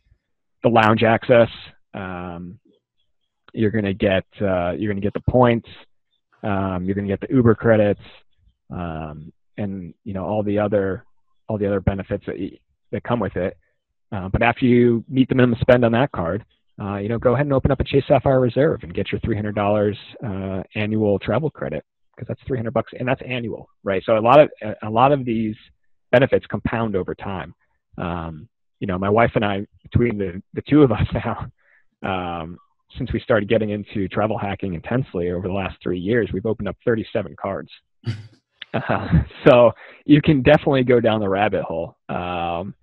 [0.63, 1.49] the lounge access.
[1.95, 2.59] Um,
[3.53, 5.69] you're going to get uh, you're going to get the points.
[6.43, 8.01] Um, you're going to get the Uber credits,
[8.71, 11.05] um, and you know all the other
[11.51, 12.37] all the other benefits that
[12.93, 13.57] that come with it.
[14.13, 16.45] Uh, but after you meet the minimum spend on that card,
[16.81, 19.21] uh, you know, go ahead and open up a Chase Sapphire Reserve and get your
[19.21, 21.85] $300 uh, annual travel credit
[22.15, 24.03] because that's 300 bucks and that's annual, right?
[24.07, 24.49] So a lot of
[24.83, 25.57] a lot of these
[26.13, 27.55] benefits compound over time.
[27.99, 31.47] Um, you know, my wife and I, between the the two of us now,
[32.03, 32.59] um,
[32.97, 36.69] since we started getting into travel hacking intensely over the last three years, we've opened
[36.69, 37.71] up 37 cards.
[38.75, 39.09] uh,
[39.47, 39.73] so
[40.05, 41.97] you can definitely go down the rabbit hole.
[42.09, 42.75] Um,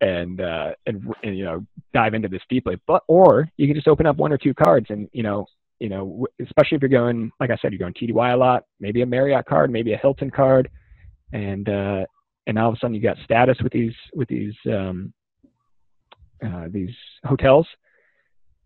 [0.00, 2.80] and, uh, and and you know dive into this deeply.
[2.86, 5.46] But or you can just open up one or two cards, and you know
[5.78, 9.02] you know especially if you're going like I said, you're going TDY a lot, maybe
[9.02, 10.70] a Marriott card, maybe a Hilton card,
[11.32, 12.04] and uh,
[12.46, 15.12] and all of a sudden you got status with these with these um,
[16.44, 17.66] uh, these hotels,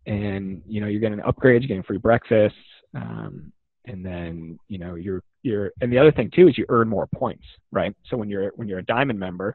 [0.07, 2.57] and you know you're getting upgrades, you're getting free breakfasts,
[2.95, 3.53] um,
[3.87, 7.07] and then you know you're you're and the other thing too is you earn more
[7.07, 7.95] points, right?
[8.09, 9.55] So when you're when you're a diamond member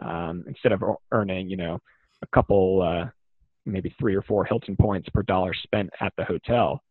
[0.00, 1.78] Um, instead of earning, you know,
[2.22, 3.10] a couple, uh,
[3.66, 6.82] maybe three or four Hilton points per dollar spent at the hotel,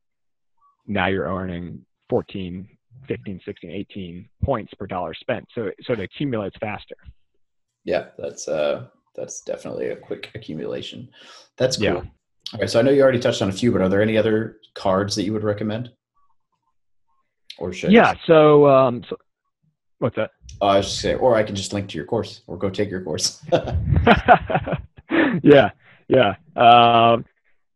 [0.86, 2.68] now you're earning 14,
[3.08, 5.46] 15, 16, 18 points per dollar spent.
[5.56, 6.96] So, so it accumulates faster.
[7.84, 11.10] Yeah, that's uh, that's definitely a quick accumulation.
[11.58, 11.86] That's cool.
[11.86, 12.02] Yeah.
[12.56, 14.58] Okay, so I know you already touched on a few, but are there any other
[14.76, 15.92] cards that you would recommend?
[17.60, 18.14] Or should Yeah.
[18.26, 19.18] So, um, so
[20.00, 20.32] what's that?
[20.62, 22.70] Oh, I was just say, or I can just link to your course or go
[22.70, 23.44] take your course.
[25.44, 25.70] yeah,
[26.08, 26.36] yeah.
[26.56, 27.26] Um,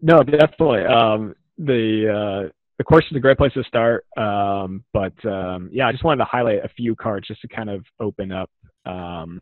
[0.02, 0.84] no, definitely.
[0.86, 4.06] Um, the uh, the course is a great place to start.
[4.18, 7.70] Um, but um, yeah, I just wanted to highlight a few cards just to kind
[7.70, 8.50] of open up
[8.86, 9.42] um,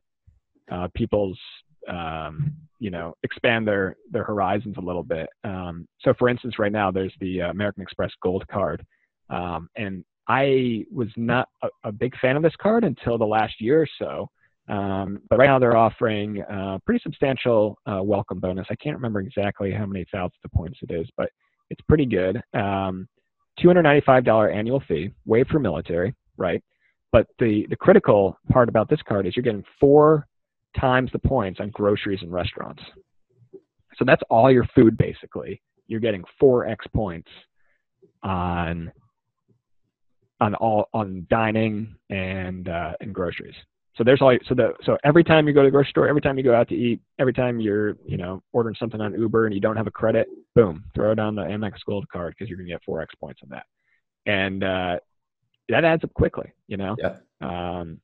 [0.72, 1.40] uh, people's
[1.88, 5.30] um, you know expand their their horizons a little bit.
[5.44, 8.86] Um, so, for instance, right now there's the uh, American Express Gold card,
[9.30, 13.60] um, and I was not a, a, big fan of this card until the last
[13.60, 14.30] year or so.
[14.74, 18.66] Um, but right now they're offering a pretty substantial uh, welcome bonus.
[18.70, 21.30] I can't remember exactly how many thousands of points it is, but
[21.70, 22.42] it's pretty good.
[22.54, 23.10] Um,
[23.60, 26.64] $295 annual fee, waived for military, right?
[27.12, 30.28] But the, the critical part about this card is you're getting four
[30.80, 32.82] times the points on groceries and restaurants.
[33.98, 35.62] So that's all your food basically.
[35.88, 37.28] You're getting 4x points
[38.24, 38.94] on
[40.42, 43.56] on all on dining and uh, and groceries.
[43.96, 46.22] So there's all so the so every time you go to the grocery store, every
[46.22, 49.46] time you go out to eat, every time you're you know ordering something on Uber
[49.46, 52.58] and you don't have a credit, boom, throw down the Amex Gold card because you're
[52.58, 53.66] gonna get four X points on that,
[54.26, 54.98] and uh,
[55.70, 56.96] that adds up quickly, you know.
[57.00, 57.18] Yeah.
[57.42, 58.02] Um,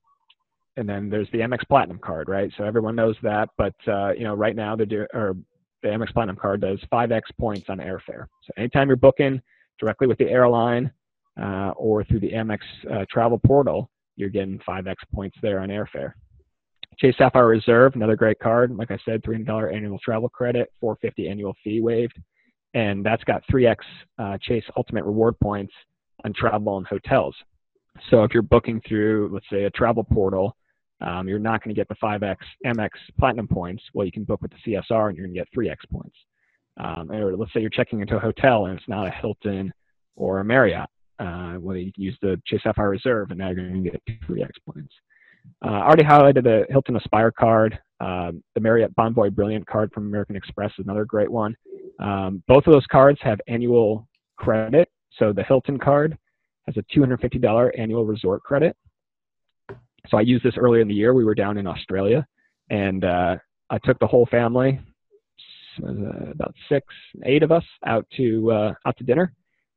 [0.77, 2.51] and then there's the Amex Platinum card, right?
[2.55, 5.35] So everyone knows that, but uh, you know right now they're do or
[5.81, 8.27] the Amex Platinum card does five X points on airfare.
[8.43, 9.41] So anytime you're booking
[9.79, 10.91] directly with the airline
[11.41, 12.59] uh, or through the Amex
[12.91, 16.13] uh, travel portal, you're getting 5x points there on airfare.
[16.97, 18.75] Chase Sapphire Reserve, another great card.
[18.75, 22.19] Like I said, $300 annual travel credit, 450 annual fee waived,
[22.73, 23.77] and that's got 3x
[24.17, 25.73] uh, Chase Ultimate Reward points
[26.25, 27.35] on travel and hotels.
[28.09, 30.55] So if you're booking through, let's say, a travel portal,
[31.01, 33.83] um, you're not going to get the 5x Amex Platinum points.
[33.93, 36.15] Well, you can book with the CSR and you're going to get 3x points.
[36.79, 39.71] Um, or let's say you're checking into a hotel and it's not a Hilton
[40.15, 43.83] or a Marriott uh, you can use the Chase Sapphire Reserve, and now you're going
[43.83, 44.93] to get three X points.
[45.65, 47.79] Uh, I already highlighted the Hilton Aspire card.
[47.99, 51.55] Um, the Marriott Bonvoy Brilliant card from American Express is another great one.
[51.99, 54.89] Um, both of those cards have annual credit.
[55.17, 56.17] So the Hilton card
[56.67, 58.75] has a $250 annual resort credit.
[60.09, 61.13] So I used this earlier in the year.
[61.13, 62.25] We were down in Australia,
[62.69, 63.37] and uh,
[63.69, 64.79] I took the whole family,
[65.83, 66.85] uh, about six,
[67.25, 69.33] eight of us, out to uh, out to dinner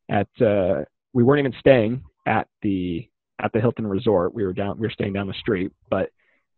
[0.08, 3.08] at uh, we weren't even staying at the
[3.42, 4.34] at the Hilton Resort.
[4.34, 6.10] We were down we were staying down the street, but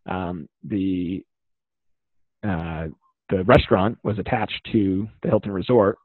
[0.05, 1.23] um, the
[2.43, 2.87] uh,
[3.29, 5.97] the restaurant was attached to the Hilton Resort,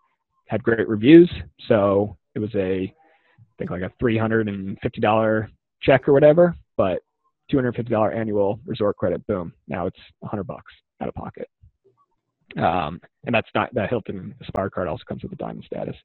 [0.47, 1.31] had great reviews,
[1.67, 5.51] so it was a I think like a three hundred and fifty dollar
[5.83, 7.01] check or whatever, but
[7.51, 9.27] two hundred fifty dollar annual resort credit.
[9.27, 9.53] Boom!
[9.67, 11.49] Now it's hundred bucks out of pocket.
[12.57, 15.97] Um, and that's not the Hilton Aspire card also comes with a diamond status.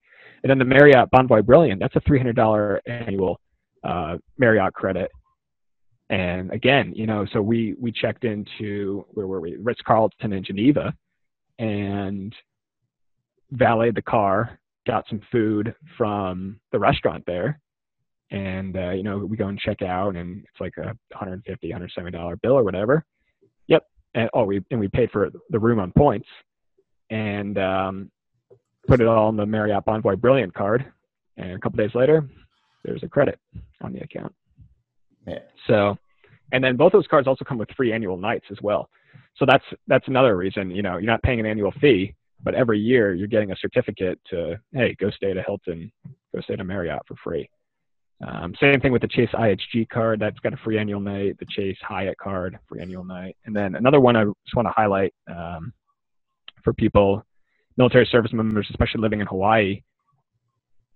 [0.43, 3.39] And then the Marriott Bonvoy Brilliant, that's a $300 annual
[3.83, 5.09] uh, Marriott credit.
[6.09, 9.55] And again, you know, so we we checked into where were we?
[9.55, 10.93] Ritz Carlton in Geneva,
[11.59, 12.35] and
[13.51, 17.59] valeted the car, got some food from the restaurant there,
[18.31, 22.11] and uh, you know we go and check out, and it's like a $150, 170
[22.11, 23.05] dollar bill or whatever
[24.15, 26.27] and oh, we and we paid for the room on points,
[27.09, 28.11] and um,
[28.87, 30.85] put it all on the Marriott Bonvoy Brilliant card.
[31.37, 32.27] And a couple days later,
[32.83, 33.39] there's a credit
[33.81, 34.33] on the account.
[35.27, 35.39] Yeah.
[35.67, 35.97] So,
[36.51, 38.89] and then both those cards also come with free annual nights as well.
[39.37, 40.69] So that's that's another reason.
[40.69, 44.19] You know, you're not paying an annual fee, but every year you're getting a certificate
[44.29, 45.91] to hey, go stay at a Hilton,
[46.33, 47.49] go stay at a Marriott for free.
[48.25, 50.19] Um, same thing with the Chase IHG card.
[50.19, 51.37] That's got a free annual night.
[51.39, 53.35] The Chase Hyatt card, free annual night.
[53.45, 55.73] And then another one I just want to highlight um,
[56.63, 57.25] for people,
[57.77, 59.81] military service members, especially living in Hawaii,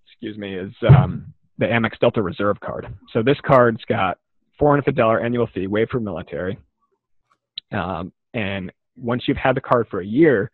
[0.06, 2.86] excuse me, is um, the Amex Delta Reserve card.
[3.12, 4.18] So this card's got
[4.60, 6.58] $450 annual fee, waived for military.
[7.72, 10.50] Um, and once you've had the card for a year,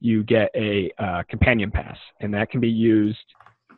[0.00, 3.18] you get a uh, companion pass, and that can be used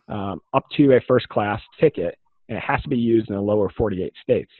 [0.08, 2.16] um, up to a first class ticket
[2.52, 4.50] and it has to be used in the lower 48 states.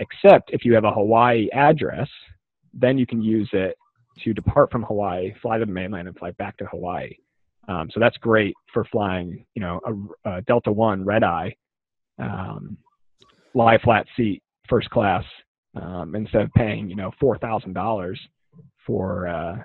[0.00, 2.08] Except if you have a Hawaii address,
[2.74, 3.76] then you can use it
[4.24, 7.14] to depart from Hawaii, fly to the mainland, and fly back to Hawaii.
[7.68, 9.80] Um, so that's great for flying, you know,
[10.24, 11.54] a, a Delta One red eye,
[12.18, 12.76] um,
[13.54, 15.24] lie flat seat, first class
[15.80, 18.18] um, instead of paying you know four thousand dollars
[18.84, 19.56] for uh,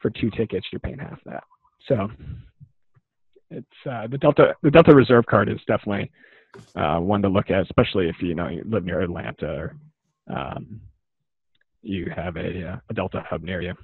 [0.00, 1.44] for two tickets, you're paying half that.
[1.88, 2.10] So
[3.50, 6.10] it's uh, the Delta the Delta Reserve card is definitely
[6.76, 9.76] uh, one to look at, especially if you know you live near Atlanta or
[10.28, 10.80] um,
[11.82, 13.74] you have a, uh, a Delta hub near you.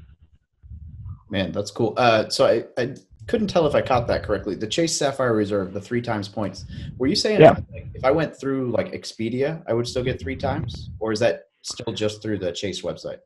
[1.31, 1.95] Man, that's cool.
[1.97, 2.95] Uh, so I, I
[3.27, 4.55] couldn't tell if I caught that correctly.
[4.55, 6.65] The Chase Sapphire Reserve, the three times points.
[6.97, 7.51] Were you saying Yeah.
[7.51, 11.21] like, if I went through like Expedia, I would still get three times, or is
[11.21, 13.19] that still just through the Chase website?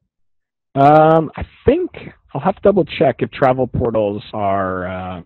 [0.74, 1.90] Um, I think
[2.34, 5.22] I'll have to double check if travel portals are uh,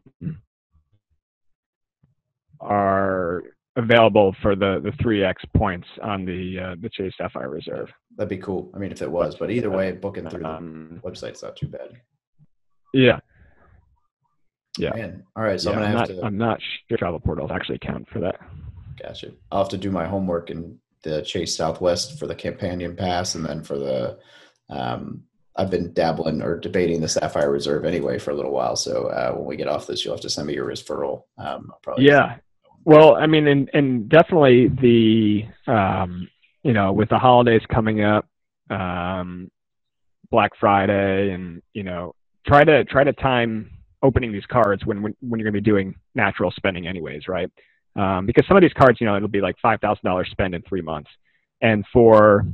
[2.60, 3.44] are
[3.76, 7.88] available for the the three x points on the uh, the Chase Sapphire Reserve.
[8.16, 8.70] That'd be cool.
[8.74, 11.68] I mean, if it was, but either way, booking through the Um, website's not too
[11.68, 11.90] bad.
[12.94, 13.20] yeah,
[14.78, 14.90] yeah.
[14.94, 15.60] Man, all right.
[15.60, 16.26] So yeah, I'm I'm gonna have not to.
[16.26, 18.36] I'm not sure travel portals actually count for that.
[19.02, 19.32] Gotcha.
[19.52, 23.44] I'll have to do my homework in the Chase Southwest for the Companion Pass, and
[23.44, 24.18] then for the.
[24.70, 25.22] Um,
[25.58, 28.76] I've been dabbling or debating the Sapphire Reserve anyway for a little while.
[28.76, 31.22] So uh, when we get off this, you'll have to send me your referral.
[31.38, 32.36] Um, I'll probably Yeah.
[32.86, 36.28] Well, I mean, and and definitely the um,
[36.62, 38.28] you know with the holidays coming up,
[38.70, 39.50] um,
[40.30, 42.14] Black Friday, and you know
[42.46, 43.72] try to try to time
[44.04, 47.50] opening these cards when when, when you're going to be doing natural spending anyways, right?
[47.96, 50.54] Um, because some of these cards, you know, it'll be like five thousand dollars spent
[50.54, 51.10] in three months,
[51.62, 52.46] and for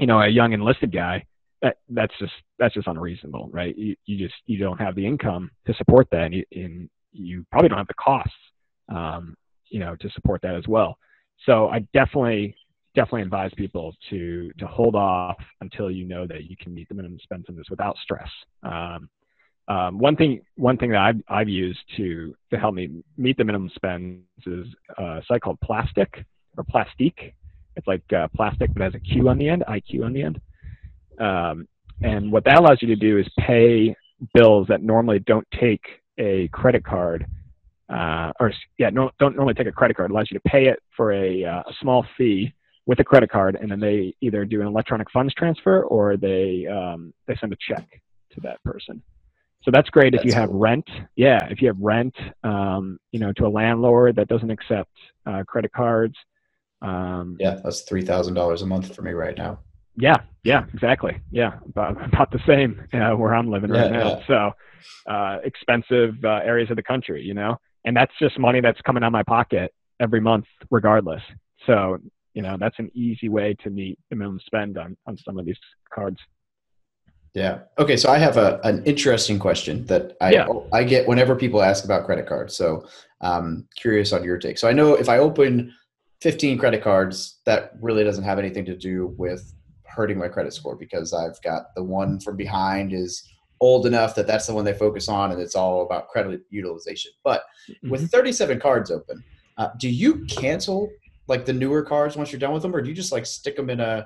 [0.00, 1.24] you know a young enlisted guy,
[1.60, 3.78] that that's just that's just unreasonable, right?
[3.78, 7.46] You you just you don't have the income to support that, and you, and you
[7.52, 8.34] probably don't have the costs,
[8.88, 9.36] um,
[9.72, 10.98] you know, to support that as well.
[11.46, 12.54] So I definitely
[12.94, 16.94] definitely advise people to to hold off until you know that you can meet the
[16.94, 18.28] minimum spends on this without stress.
[18.62, 19.08] Um,
[19.68, 23.44] um, one thing one thing that I've, I've used to to help me meet the
[23.44, 24.66] minimum spends is
[24.98, 26.24] a site called Plastic
[26.56, 27.32] or Plastiq.
[27.74, 30.40] It's like uh, plastic but has a Q on the end, IQ on the end.
[31.18, 31.66] Um,
[32.02, 33.94] and what that allows you to do is pay
[34.34, 35.82] bills that normally don't take
[36.18, 37.26] a credit card,
[37.92, 40.10] uh, or yeah, no, don't normally take a credit card.
[40.10, 42.52] It allows you to pay it for a, uh, a small fee
[42.86, 46.66] with a credit card, and then they either do an electronic funds transfer or they
[46.66, 47.86] um, they send a check
[48.32, 49.02] to that person.
[49.62, 50.58] So that's great if you That's have cool.
[50.58, 50.88] rent.
[51.14, 54.90] Yeah, if you have rent, um, you know, to a landlord that doesn't accept
[55.26, 56.16] uh, credit cards.
[56.80, 59.60] Um, Yeah, that's three thousand dollars a month for me right now.
[59.96, 61.20] yeah, yeah, exactly.
[61.30, 64.22] Yeah, about, about the same uh, where I'm living right Yeah, now.
[64.26, 64.52] So,
[65.12, 69.02] uh, expensive uh, areas of the country, you know, and that's just money that's coming
[69.02, 71.22] out of my pocket every month, regardless.
[71.66, 71.98] So,
[72.34, 75.46] you know, that's an easy way to meet the minimum spend on on some of
[75.46, 75.58] these
[75.92, 76.18] cards.
[77.34, 77.60] Yeah.
[77.78, 77.96] Okay.
[77.96, 80.48] So I have a an interesting question that I Yeah.
[80.72, 82.54] I get whenever people ask about credit cards.
[82.54, 82.86] So
[83.20, 84.58] um curious on your take.
[84.58, 85.72] So I know if I open
[86.20, 89.52] 15 credit cards, that really doesn't have anything to do with
[89.84, 93.28] hurting my credit score because I've got the one from behind is
[93.62, 97.12] old enough that that's the one they focus on and it's all about credit utilization.
[97.24, 97.90] But Mm-hmm.
[97.90, 99.22] with 37 cards open,
[99.56, 100.90] uh, do you cancel
[101.28, 103.56] like the newer cards once you're done with them, or do you just like stick
[103.56, 104.04] them in a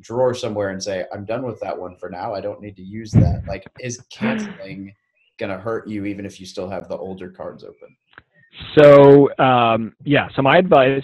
[0.00, 2.32] drawer somewhere and say, "I'm done with that one for now.
[2.34, 4.94] I don't need to use that." Like, is canceling
[5.38, 7.96] gonna hurt you even if you still have the older cards open?
[8.78, 11.02] So um, yeah, so my advice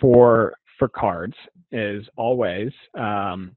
[0.00, 1.36] for for cards
[1.70, 3.54] is always um,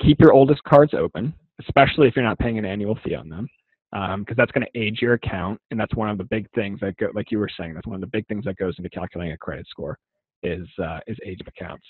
[0.00, 1.34] keep your oldest cards open,
[1.66, 3.48] especially if you're not paying an annual fee on them,
[3.90, 6.96] because that's going to age your account, and that's one of the big things that
[6.96, 9.32] go, like you were saying, that's one of the big things that goes into calculating
[9.32, 9.98] a credit score
[10.42, 11.86] is uh, is age of accounts.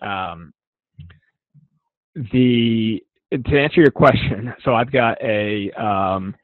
[0.00, 0.52] Um,
[2.32, 6.34] the to answer your question, so I've got a um,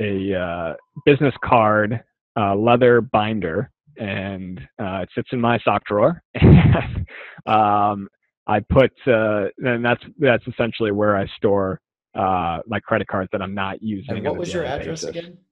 [0.00, 2.02] a uh, business card
[2.38, 6.22] uh, leather binder, and uh, it sits in my sock drawer.
[7.46, 8.08] um,
[8.50, 11.80] I put, uh, and that's that's essentially where I store
[12.16, 14.16] uh, my credit cards that I'm not using.
[14.16, 15.16] And what was your address basis.
[15.16, 15.38] again?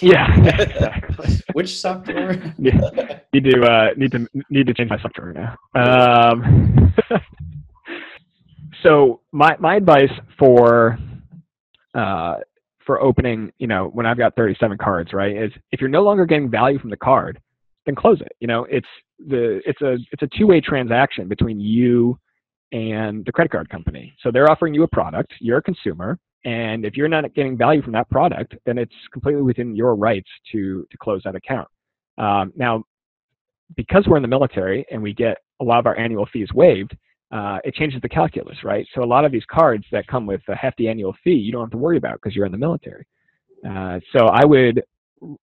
[0.00, 1.00] Yeah.
[1.54, 2.54] Which software?
[2.58, 3.18] Yeah.
[3.32, 5.56] need to uh, need to need to change my software now.
[5.74, 6.94] Um,
[8.84, 10.96] so my my advice for
[11.96, 12.36] uh,
[12.84, 16.26] for opening, you know, when I've got 37 cards, right, is if you're no longer
[16.26, 17.40] getting value from the card,
[17.86, 18.36] then close it.
[18.38, 18.86] You know, it's
[19.18, 22.18] the it's a it's a two way transaction between you
[22.72, 24.14] and the credit card company.
[24.22, 27.82] So they're offering you a product, you're a consumer, and if you're not getting value
[27.82, 31.68] from that product, then it's completely within your rights to to close that account.
[32.18, 32.84] Um, now,
[33.76, 36.96] because we're in the military and we get a lot of our annual fees waived,
[37.32, 38.86] uh, it changes the calculus, right?
[38.94, 41.62] So a lot of these cards that come with a hefty annual fee, you don't
[41.62, 43.06] have to worry about because you're in the military.
[43.68, 44.82] Uh, so I would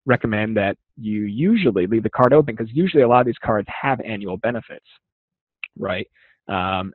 [0.06, 3.68] recommend that you usually leave the card open because usually a lot of these cards
[3.82, 4.86] have annual benefits.
[5.78, 6.08] right?
[6.48, 6.94] Um,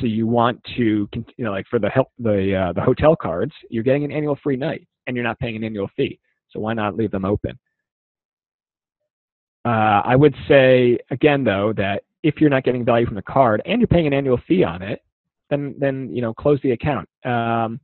[0.00, 3.52] so you want to, you know, like for the help, the uh, the hotel cards,
[3.70, 6.18] you're getting an annual free night, and you're not paying an annual fee.
[6.50, 7.58] So why not leave them open?
[9.64, 13.62] Uh, I would say again though that if you're not getting value from the card
[13.66, 15.02] and you're paying an annual fee on it,
[15.50, 17.08] then then you know close the account.
[17.24, 17.80] Um,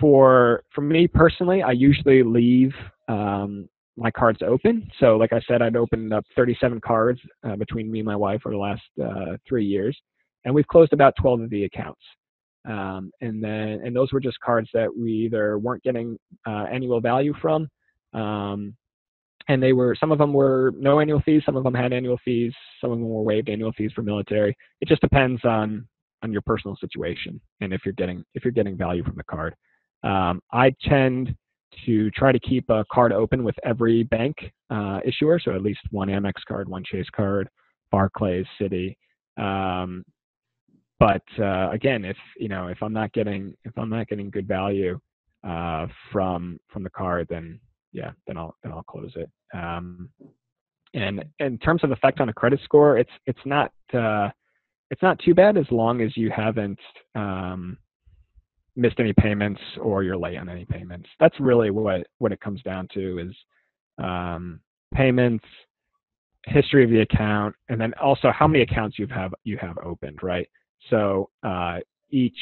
[0.00, 2.74] for for me personally, I usually leave
[3.08, 4.88] um, my cards open.
[5.00, 8.42] So like I said, I'd opened up 37 cards uh, between me and my wife
[8.46, 9.98] over the last uh, three years,
[10.44, 12.00] and we've closed about 12 of the accounts.
[12.68, 17.00] Um, and then and those were just cards that we either weren't getting uh, annual
[17.00, 17.68] value from,
[18.12, 18.76] um,
[19.48, 22.18] and they were some of them were no annual fees, some of them had annual
[22.24, 24.54] fees, some of them were waived annual fees for military.
[24.80, 25.86] It just depends on
[26.22, 29.54] on your personal situation and if you're getting if you're getting value from the card.
[30.02, 31.34] Um, I tend
[31.86, 34.36] to try to keep a card open with every bank
[34.70, 37.48] uh, issuer, so at least one Amex card, one Chase card,
[37.90, 38.96] Barclays, Citi.
[39.36, 40.04] Um,
[40.98, 44.48] but uh, again, if you know if I'm not getting if I'm not getting good
[44.48, 44.98] value
[45.46, 47.60] uh, from from the card, then
[47.92, 49.30] yeah, then I'll then I'll close it.
[49.54, 50.10] Um,
[50.94, 54.30] and in terms of effect on a credit score, it's it's not uh,
[54.90, 56.80] it's not too bad as long as you haven't
[57.14, 57.76] um,
[58.78, 61.08] missed any payments or you're late on any payments.
[61.18, 63.34] That's really what what it comes down to is
[63.98, 64.60] um,
[64.94, 65.44] payments,
[66.46, 70.20] history of the account, and then also how many accounts you have you have opened,
[70.22, 70.48] right?
[70.90, 71.78] So uh,
[72.10, 72.38] each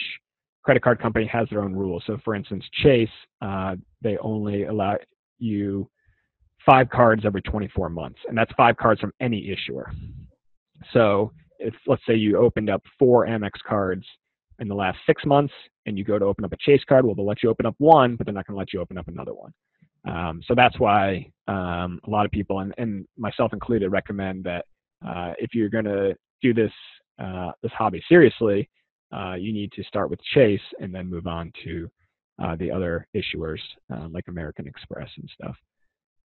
[0.63, 2.03] credit card company has their own rules.
[2.07, 3.09] So for instance, Chase,
[3.41, 4.99] uh, they only allow
[5.39, 5.89] you
[6.67, 9.91] five cards every 24 months, and that's five cards from any issuer.
[10.93, 14.05] So if let's say you opened up four Amex cards
[14.61, 15.53] in the last six months
[15.87, 17.75] and you go to open up a Chase card, well, they'll let you open up
[17.79, 19.53] one, but they're not going to let you open up another one.
[20.07, 24.65] Um, so that's why um, a lot of people, and, and myself included, recommend that
[25.07, 26.73] uh, if you're going to do this
[27.19, 28.69] uh, this hobby seriously,
[29.17, 31.89] uh, you need to start with Chase and then move on to
[32.43, 33.61] uh, the other issuers
[33.93, 35.57] uh, like American Express and stuff.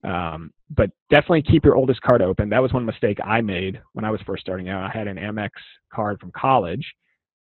[0.03, 2.49] Um, but definitely keep your oldest card open.
[2.49, 4.83] That was one mistake I made when I was first starting out.
[4.83, 5.51] I had an Amex
[5.93, 6.85] card from college,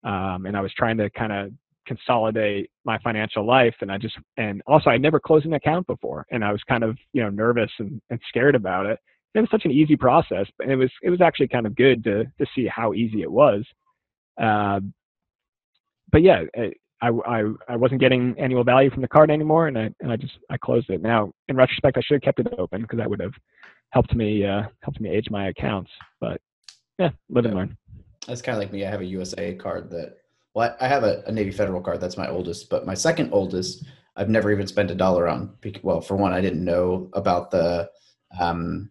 [0.05, 1.51] um, and I was trying to kind of
[1.85, 3.75] consolidate my financial life.
[3.81, 6.83] And I just, and also I never closed an account before, and I was kind
[6.83, 8.99] of, you know, nervous and, and scared about it.
[9.33, 12.03] It was such an easy process, but it was, it was actually kind of good
[12.05, 13.65] to to see how easy it was.
[14.41, 14.79] Uh,
[16.11, 16.43] but yeah,
[17.01, 20.15] I, I, I wasn't getting annual value from the card anymore, and I and I
[20.15, 21.01] just I closed it.
[21.01, 23.33] Now, in retrospect, I should have kept it open because that would have
[23.89, 25.91] helped me uh, helped me age my accounts.
[26.21, 26.39] But
[26.97, 27.49] yeah, live yeah.
[27.49, 27.77] and learn.
[28.27, 28.85] That's kind of like me.
[28.85, 30.17] I have a USAA card that
[30.53, 31.99] well, I have a, a, Navy Federal card.
[31.99, 35.53] That's my oldest, but my second oldest, I've never even spent a dollar on.
[35.83, 37.89] Well, for one, I didn't know about the
[38.39, 38.89] um,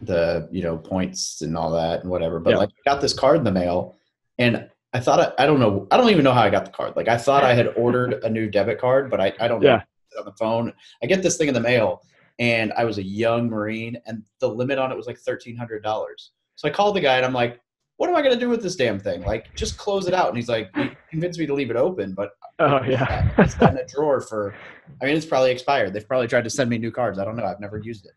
[0.00, 2.38] the you know points and all that and whatever.
[2.38, 2.56] But yeah.
[2.58, 3.96] like, I got this card in the mail,
[4.38, 6.70] and I thought I, I, don't know I don't even know how I got the
[6.70, 6.96] card.
[6.96, 9.76] Like I thought I had ordered a new debit card, but I, I don't yeah.
[9.76, 10.72] know on the phone.
[11.02, 12.02] I get this thing in the mail
[12.38, 15.82] and I was a young Marine and the limit on it was like thirteen hundred
[15.82, 16.32] dollars.
[16.54, 17.60] So I called the guy and I'm like,
[17.96, 19.22] what am I gonna do with this damn thing?
[19.22, 20.28] Like just close it out.
[20.28, 23.70] And he's like, he convinced me to leave it open, but oh yeah, it's been
[23.70, 24.54] in a drawer for.
[25.00, 25.92] I mean, it's probably expired.
[25.92, 27.18] They've probably tried to send me new cards.
[27.18, 27.44] I don't know.
[27.44, 28.12] I've never used it.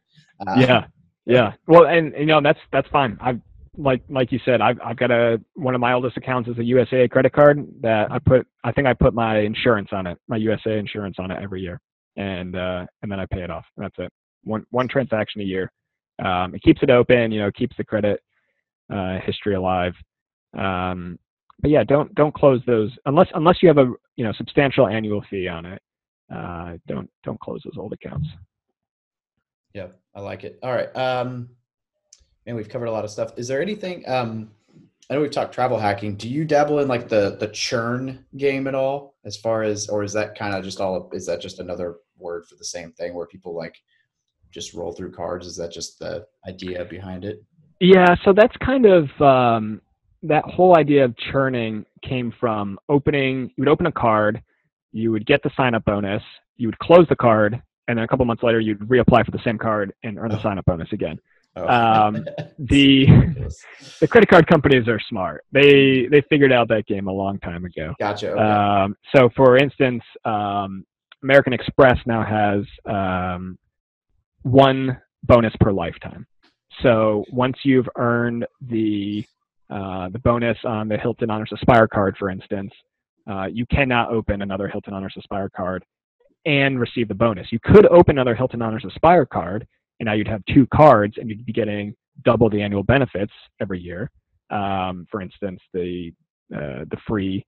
[0.46, 0.86] Uh, yeah,
[1.26, 1.54] yeah.
[1.68, 3.18] Well, and you know that's that's fine.
[3.22, 3.40] I've
[3.78, 6.62] like like you said, I've I've got a one of my oldest accounts is a
[6.62, 10.38] USAA credit card that I put I think I put my insurance on it, my
[10.38, 11.80] USAA insurance on it every year,
[12.18, 13.66] and uh, and then I pay it off.
[13.78, 14.12] That's it.
[14.44, 15.72] One one transaction a year.
[16.24, 18.20] Um, it keeps it open, you know, keeps the credit
[18.94, 19.94] uh, history alive.
[20.58, 21.20] Um,
[21.62, 25.24] but yeah, don't don't close those unless unless you have a you know substantial annual
[25.30, 25.82] fee on it.
[26.34, 28.28] Uh, don't don't close those old accounts.
[29.74, 30.60] Yeah, I like it.
[30.64, 30.96] All right.
[30.96, 31.50] Um,
[32.46, 33.34] and we've covered a lot of stuff.
[33.38, 34.04] Is there anything?
[34.08, 34.52] Um,
[35.10, 36.16] I know we've talked travel hacking.
[36.16, 39.16] Do you dabble in like the the churn game at all?
[39.26, 41.10] As far as, or is that kind of just all?
[41.14, 43.76] Is that just another word for the same thing where people like
[44.52, 45.46] just roll through cards?
[45.46, 47.44] Is that just the idea behind it?
[47.80, 49.82] Yeah, so that's kind of um,
[50.24, 53.52] that whole idea of churning came from opening.
[53.56, 54.42] You would open a card,
[54.92, 56.24] you would get the sign up bonus,
[56.58, 59.42] you would close the card, and then a couple months later you'd reapply for the
[59.44, 60.44] same card and earn the oh.
[60.44, 61.20] sign up bonus again.
[61.56, 61.68] Oh.
[61.68, 62.26] Um,
[62.60, 63.08] the
[64.00, 65.46] the credit card companies are smart.
[65.52, 67.94] They they figured out that game a long time ago.
[68.00, 68.32] Gotcha.
[68.32, 68.42] Okay.
[68.42, 70.86] Um, so, for instance, um,
[71.24, 73.58] American Express now has um,
[74.44, 76.26] one bonus per lifetime.
[76.82, 79.26] So once you've earned the
[79.70, 82.72] uh, the bonus on the Hilton Honors Aspire card, for instance,
[83.30, 85.86] uh, you cannot open another Hilton Honors Aspire card
[86.46, 87.52] and receive the bonus.
[87.52, 89.68] You could open another Hilton Honors Aspire card
[90.00, 91.94] and now you'd have two cards and you'd be getting
[92.24, 94.10] double the annual benefits every year.
[94.50, 96.12] Um, for instance, the
[96.54, 97.46] uh, the free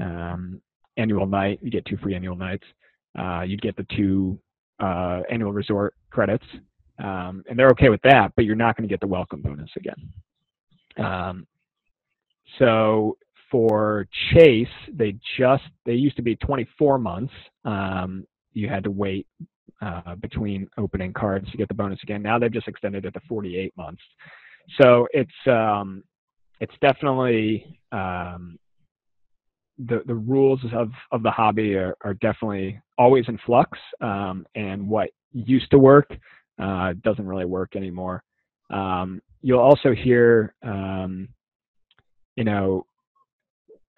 [0.00, 0.60] um,
[0.96, 2.64] annual night, you get two free annual nights.
[3.18, 4.38] Uh, you get the two
[4.80, 6.44] uh, annual resort credits,
[6.98, 8.32] um, and they're okay with that.
[8.36, 10.12] But you're not going to get the welcome bonus again.
[10.96, 11.46] Um,
[12.58, 13.16] so
[13.50, 17.32] for Chase, they just they used to be 24 months.
[17.64, 19.26] Um, you had to wait
[19.80, 22.22] uh, between opening cards to get the bonus again.
[22.22, 24.02] Now they've just extended it to 48 months.
[24.80, 26.02] So it's um,
[26.60, 28.58] it's definitely um,
[29.78, 34.88] the the rules of of the hobby are, are definitely always in flux, um, and
[34.88, 36.16] what used to work
[36.58, 38.22] uh, doesn't really work anymore.
[38.70, 41.28] Um, you'll also hear, um,
[42.36, 42.86] you know,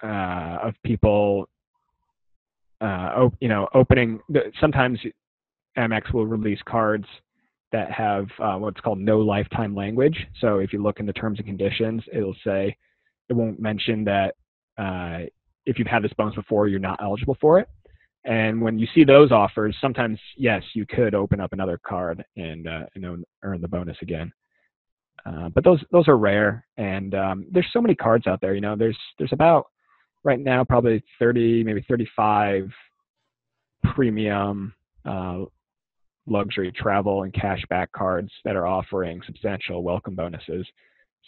[0.02, 1.48] uh, of people,
[2.80, 4.20] uh, op- you know, opening.
[4.60, 4.98] Sometimes
[5.76, 7.06] Amex will release cards
[7.72, 10.26] that have uh, what's called no lifetime language.
[10.40, 12.76] So if you look in the terms and conditions, it'll say
[13.28, 14.34] it won't mention that
[14.76, 15.26] uh,
[15.66, 17.68] if you've had this bonus before, you're not eligible for it.
[18.24, 22.68] And when you see those offers, sometimes yes, you could open up another card and
[22.68, 24.32] uh, and earn the bonus again.
[25.24, 28.54] Uh, but those those are rare, and um, there's so many cards out there.
[28.54, 29.66] You know, there's there's about
[30.22, 32.70] right now probably 30, maybe 35
[33.94, 35.44] premium uh,
[36.26, 40.66] luxury travel and cashback cards that are offering substantial welcome bonuses.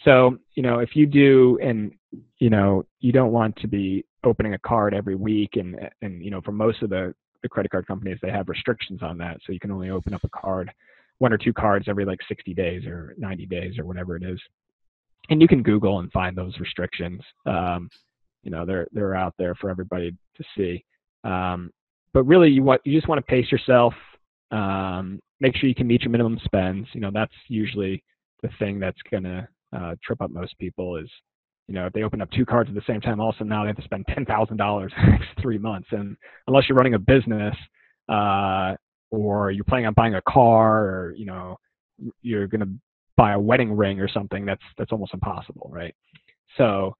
[0.03, 1.91] So, you know, if you do, and
[2.37, 6.31] you know, you don't want to be opening a card every week, and and you
[6.31, 9.51] know, for most of the the credit card companies, they have restrictions on that, so
[9.51, 10.71] you can only open up a card,
[11.19, 14.39] one or two cards every like 60 days or 90 days or whatever it is.
[15.29, 17.21] And you can Google and find those restrictions.
[17.45, 17.89] Um,
[18.43, 20.83] you know, they're they're out there for everybody to see.
[21.23, 21.71] Um,
[22.13, 23.93] but really, you want you just want to pace yourself.
[24.51, 26.87] Um, make sure you can meet your minimum spends.
[26.93, 28.03] You know, that's usually
[28.41, 31.09] the thing that's gonna uh, trip up most people is,
[31.67, 33.67] you know, if they open up two cards at the same time, also now they
[33.67, 35.87] have to spend ten thousand dollars in the next three months.
[35.91, 37.55] And unless you're running a business,
[38.09, 38.75] uh,
[39.11, 41.57] or you're planning on buying a car, or you know,
[42.21, 42.71] you're gonna
[43.15, 45.95] buy a wedding ring or something, that's that's almost impossible, right?
[46.57, 46.95] So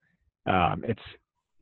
[0.46, 1.02] um, it's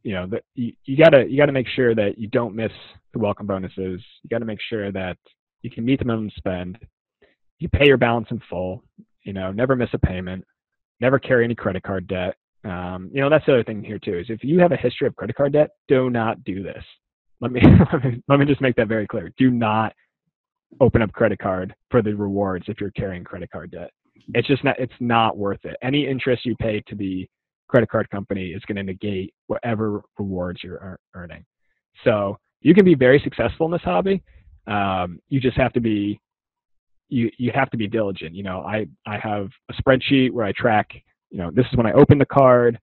[0.03, 2.71] you know that you, you gotta you gotta make sure that you don't miss
[3.13, 4.01] the welcome bonuses.
[4.23, 5.17] You gotta make sure that
[5.63, 6.77] you can meet the minimum spend.
[7.57, 8.83] You pay your balance in full.
[9.23, 10.45] You know, never miss a payment
[11.01, 12.35] never carry any credit card debt.
[12.63, 15.07] Um, you know, that's the other thing here too is if you have a history
[15.07, 16.83] of credit card debt, do not do this.
[17.41, 17.61] Let me
[18.27, 19.33] let me just make that very clear.
[19.35, 19.93] Do not
[20.79, 23.89] open up credit card for the rewards if you're carrying credit card debt.
[24.35, 25.75] It's just not it's not worth it.
[25.81, 27.27] Any interest you pay to the
[27.67, 31.43] credit card company is going to negate whatever rewards you're earning.
[32.03, 34.21] So you can be very successful in this hobby.
[34.67, 36.19] Um, you just have to be
[37.09, 38.35] you you have to be diligent.
[38.35, 40.89] You know, I I have a spreadsheet where I track.
[41.31, 42.79] You know, this is when I open the card.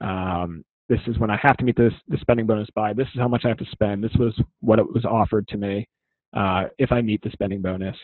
[0.00, 2.92] Um, this is when I have to meet this the spending bonus by.
[2.92, 4.02] This is how much I have to spend.
[4.02, 5.88] This was what it was offered to me
[6.34, 7.96] uh, if I meet the spending bonus.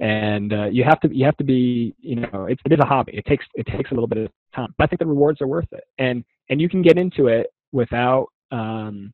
[0.00, 2.86] And uh, you have to you have to be you know it, it is a
[2.86, 3.12] hobby.
[3.16, 5.46] It takes it takes a little bit of time, but I think the rewards are
[5.46, 5.84] worth it.
[5.98, 9.12] And and you can get into it without um,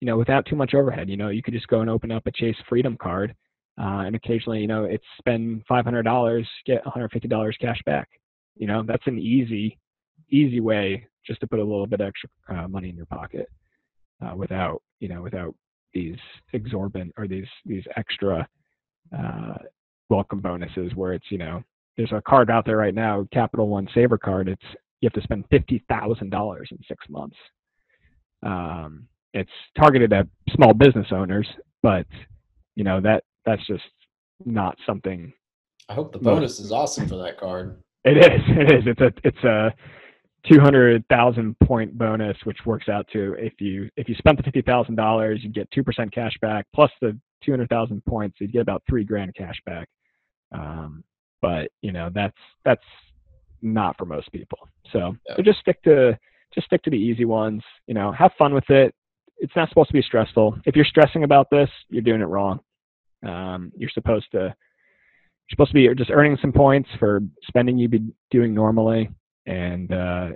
[0.00, 1.08] you know without too much overhead.
[1.08, 3.34] You know, you could just go and open up a Chase Freedom card
[3.78, 8.08] uh, and occasionally, you know, it's spend $500, get $150 cash back.
[8.56, 9.78] You know, that's an easy,
[10.30, 13.48] easy way just to put a little bit extra uh, money in your pocket
[14.24, 15.54] uh, without, you know, without
[15.92, 16.16] these
[16.52, 18.46] exorbitant or these these extra
[19.16, 19.54] uh,
[20.08, 21.62] welcome bonuses where it's, you know,
[21.96, 24.48] there's a card out there right now, Capital One Saver card.
[24.48, 24.62] It's
[25.00, 27.36] you have to spend fifty thousand dollars in six months.
[28.42, 31.46] Um, it's targeted at small business owners,
[31.82, 32.06] but
[32.74, 33.84] you know that that's just
[34.44, 35.32] not something.
[35.88, 37.82] I hope the bonus is awesome for that card.
[38.06, 38.40] It is.
[38.48, 38.84] It is.
[38.86, 39.74] It's a it's a
[40.50, 44.44] two hundred thousand point bonus, which works out to if you if you spent the
[44.44, 48.36] fifty thousand dollars, you get two percent cash back plus the two hundred thousand points,
[48.40, 49.88] You'd get about three grand cash back.
[50.52, 51.04] Um,
[51.42, 52.84] but you know that's that's
[53.60, 54.58] not for most people.
[54.92, 55.36] So, yeah.
[55.36, 56.18] so just stick to
[56.54, 57.62] just stick to the easy ones.
[57.86, 58.94] You know, have fun with it.
[59.38, 60.58] It's not supposed to be stressful.
[60.64, 62.60] If you're stressing about this, you're doing it wrong.
[63.26, 64.54] Um, you're supposed to
[65.50, 69.10] supposed to be just earning some points for spending you'd be doing normally,
[69.46, 70.28] and uh,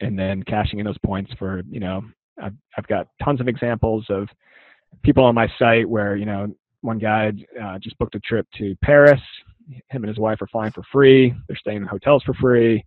[0.00, 2.02] and then cashing in those points for you know
[2.42, 4.28] I've I've got tons of examples of
[5.02, 8.76] people on my site where you know one guy uh, just booked a trip to
[8.82, 9.20] Paris.
[9.68, 11.34] Him and his wife are flying for free.
[11.48, 12.84] They're staying in hotels for free.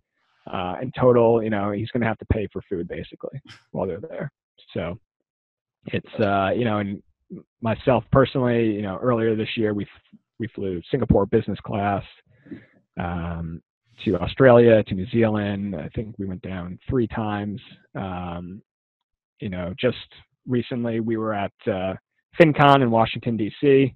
[0.50, 3.38] Uh, in total, you know, he's going to have to pay for food basically
[3.72, 4.32] while they're there.
[4.72, 4.98] So
[5.86, 7.02] it's uh, you know, and
[7.60, 9.86] myself personally, you know, earlier this year we
[10.40, 12.02] we flew Singapore business class
[12.98, 13.62] um,
[14.04, 15.76] to Australia, to New Zealand.
[15.76, 17.60] I think we went down three times.
[17.94, 18.62] Um,
[19.38, 19.96] you know, just
[20.48, 21.94] recently we were at uh,
[22.40, 23.94] FinCon in Washington D.C.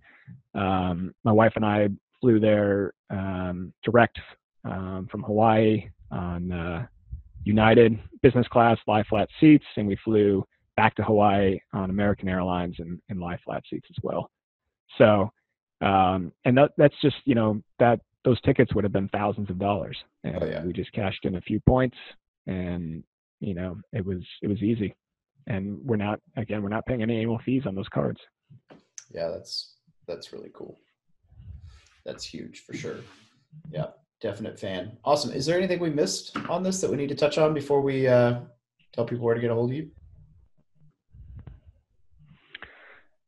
[0.54, 1.88] Um, my wife and I
[2.20, 4.18] flew there um, direct
[4.64, 6.86] um, from Hawaii on uh,
[7.44, 10.44] United business class lie flat seats, and we flew
[10.76, 14.30] back to Hawaii on American Airlines and, and lie flat seats as well.
[14.98, 15.30] So,
[15.84, 19.58] um, and that, that's just you know that those tickets would have been thousands of
[19.58, 20.64] dollars, and Oh, yeah.
[20.64, 21.96] we just cashed in a few points,
[22.46, 23.04] and
[23.40, 24.94] you know it was it was easy,
[25.46, 28.20] and we're not again we're not paying any annual fees on those cards.
[29.12, 29.74] Yeah, that's
[30.08, 30.78] that's really cool.
[32.06, 32.96] That's huge for sure.
[33.70, 33.86] Yeah,
[34.20, 34.96] definite fan.
[35.04, 35.32] Awesome.
[35.32, 38.06] Is there anything we missed on this that we need to touch on before we
[38.08, 38.40] uh,
[38.92, 39.90] tell people where to get a hold of you?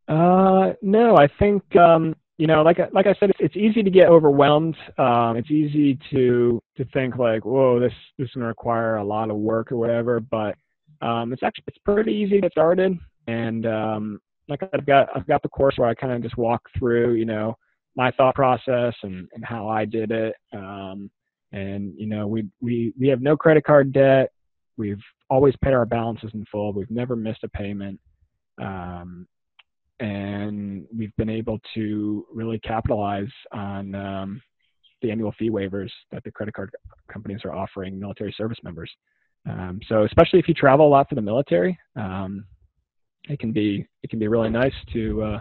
[0.09, 3.91] Uh, no, I think um, you know, like like I said, it's, it's easy to
[3.91, 4.77] get overwhelmed.
[4.99, 9.31] Um, it's easy to to think like, whoa, this this is to require a lot
[9.31, 10.21] of work or whatever.
[10.21, 10.57] But
[11.01, 12.99] um, it's actually it's pretty easy to get started.
[13.27, 16.63] And um, like I've got I've got the course where I kind of just walk
[16.79, 17.57] through, you know,
[17.97, 20.37] my thought process and and how I did it.
[20.53, 21.11] Um,
[21.53, 24.31] and you know, we we we have no credit card debt.
[24.77, 26.75] We've always paid our balances in full.
[26.75, 27.99] We've never missed a payment.
[28.61, 29.27] Um,
[30.01, 34.43] and we've been able to really capitalize on um,
[35.03, 36.71] the annual fee waivers that the credit card
[37.13, 38.91] companies are offering military service members.
[39.49, 42.45] Um, so especially if you travel a lot for the military, um,
[43.29, 45.39] it can be it can be really nice to uh,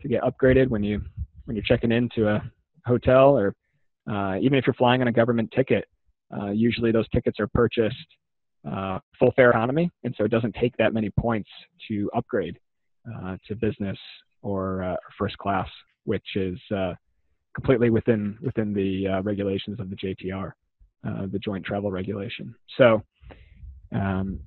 [0.00, 1.02] to get upgraded when you
[1.44, 2.42] when you're checking into a
[2.86, 3.54] hotel or
[4.10, 5.84] uh, even if you're flying on a government ticket.
[6.34, 7.96] Uh, usually those tickets are purchased
[8.70, 11.50] uh, full fare economy, and so it doesn't take that many points
[11.88, 12.58] to upgrade
[13.48, 13.98] to business
[14.42, 15.68] or uh, first class,
[16.04, 16.94] which is uh,
[17.54, 20.52] completely within within the uh, regulations of the JTR,
[21.06, 22.54] uh, the Joint Travel Regulation.
[22.76, 23.02] So,
[23.92, 24.40] um,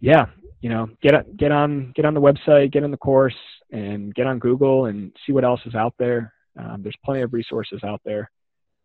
[0.00, 0.26] yeah,
[0.60, 3.36] you know, get get on get on the website, get in the course,
[3.72, 6.32] and get on Google and see what else is out there.
[6.58, 8.30] Um, there's plenty of resources out there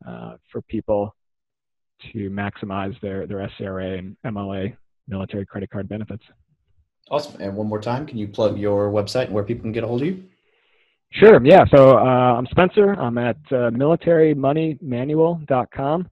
[0.07, 1.15] uh, for people
[2.11, 4.75] to maximize their their SCRA and MLA
[5.07, 6.23] military credit card benefits.
[7.09, 7.41] Awesome.
[7.41, 9.87] And one more time, can you plug your website and where people can get a
[9.87, 10.23] hold of you?
[11.11, 11.43] Sure.
[11.45, 11.65] Yeah.
[11.73, 12.91] So uh, I'm Spencer.
[12.93, 16.09] I'm at uh, militarymoneymanual.com.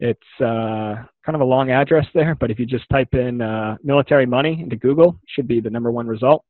[0.00, 3.76] It's uh, kind of a long address there, but if you just type in uh,
[3.84, 6.44] military money into Google, should be the number one result.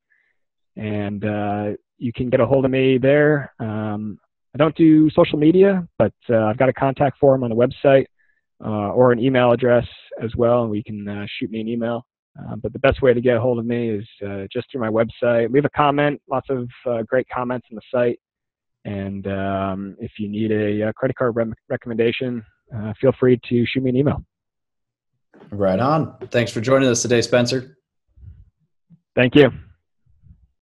[0.76, 3.52] And uh, you can get a hold of me there.
[3.58, 4.18] Um,
[4.54, 8.06] I don't do social media, but uh, I've got a contact form on the website
[8.58, 9.86] or an email address
[10.22, 12.06] as well, and we can shoot me an email.
[12.38, 14.80] Uh, but the best way to get a hold of me is uh, just through
[14.80, 15.52] my website.
[15.52, 16.20] Leave a comment.
[16.30, 18.18] Lots of uh, great comments on the site.
[18.84, 21.36] And um, if you need a, uh credit card
[21.68, 24.24] recommendation, uh, feel free to shoot me an email.
[25.50, 26.16] Right on.
[26.30, 27.76] Thanks for joining us today, Spencer.
[29.14, 29.50] Thank you.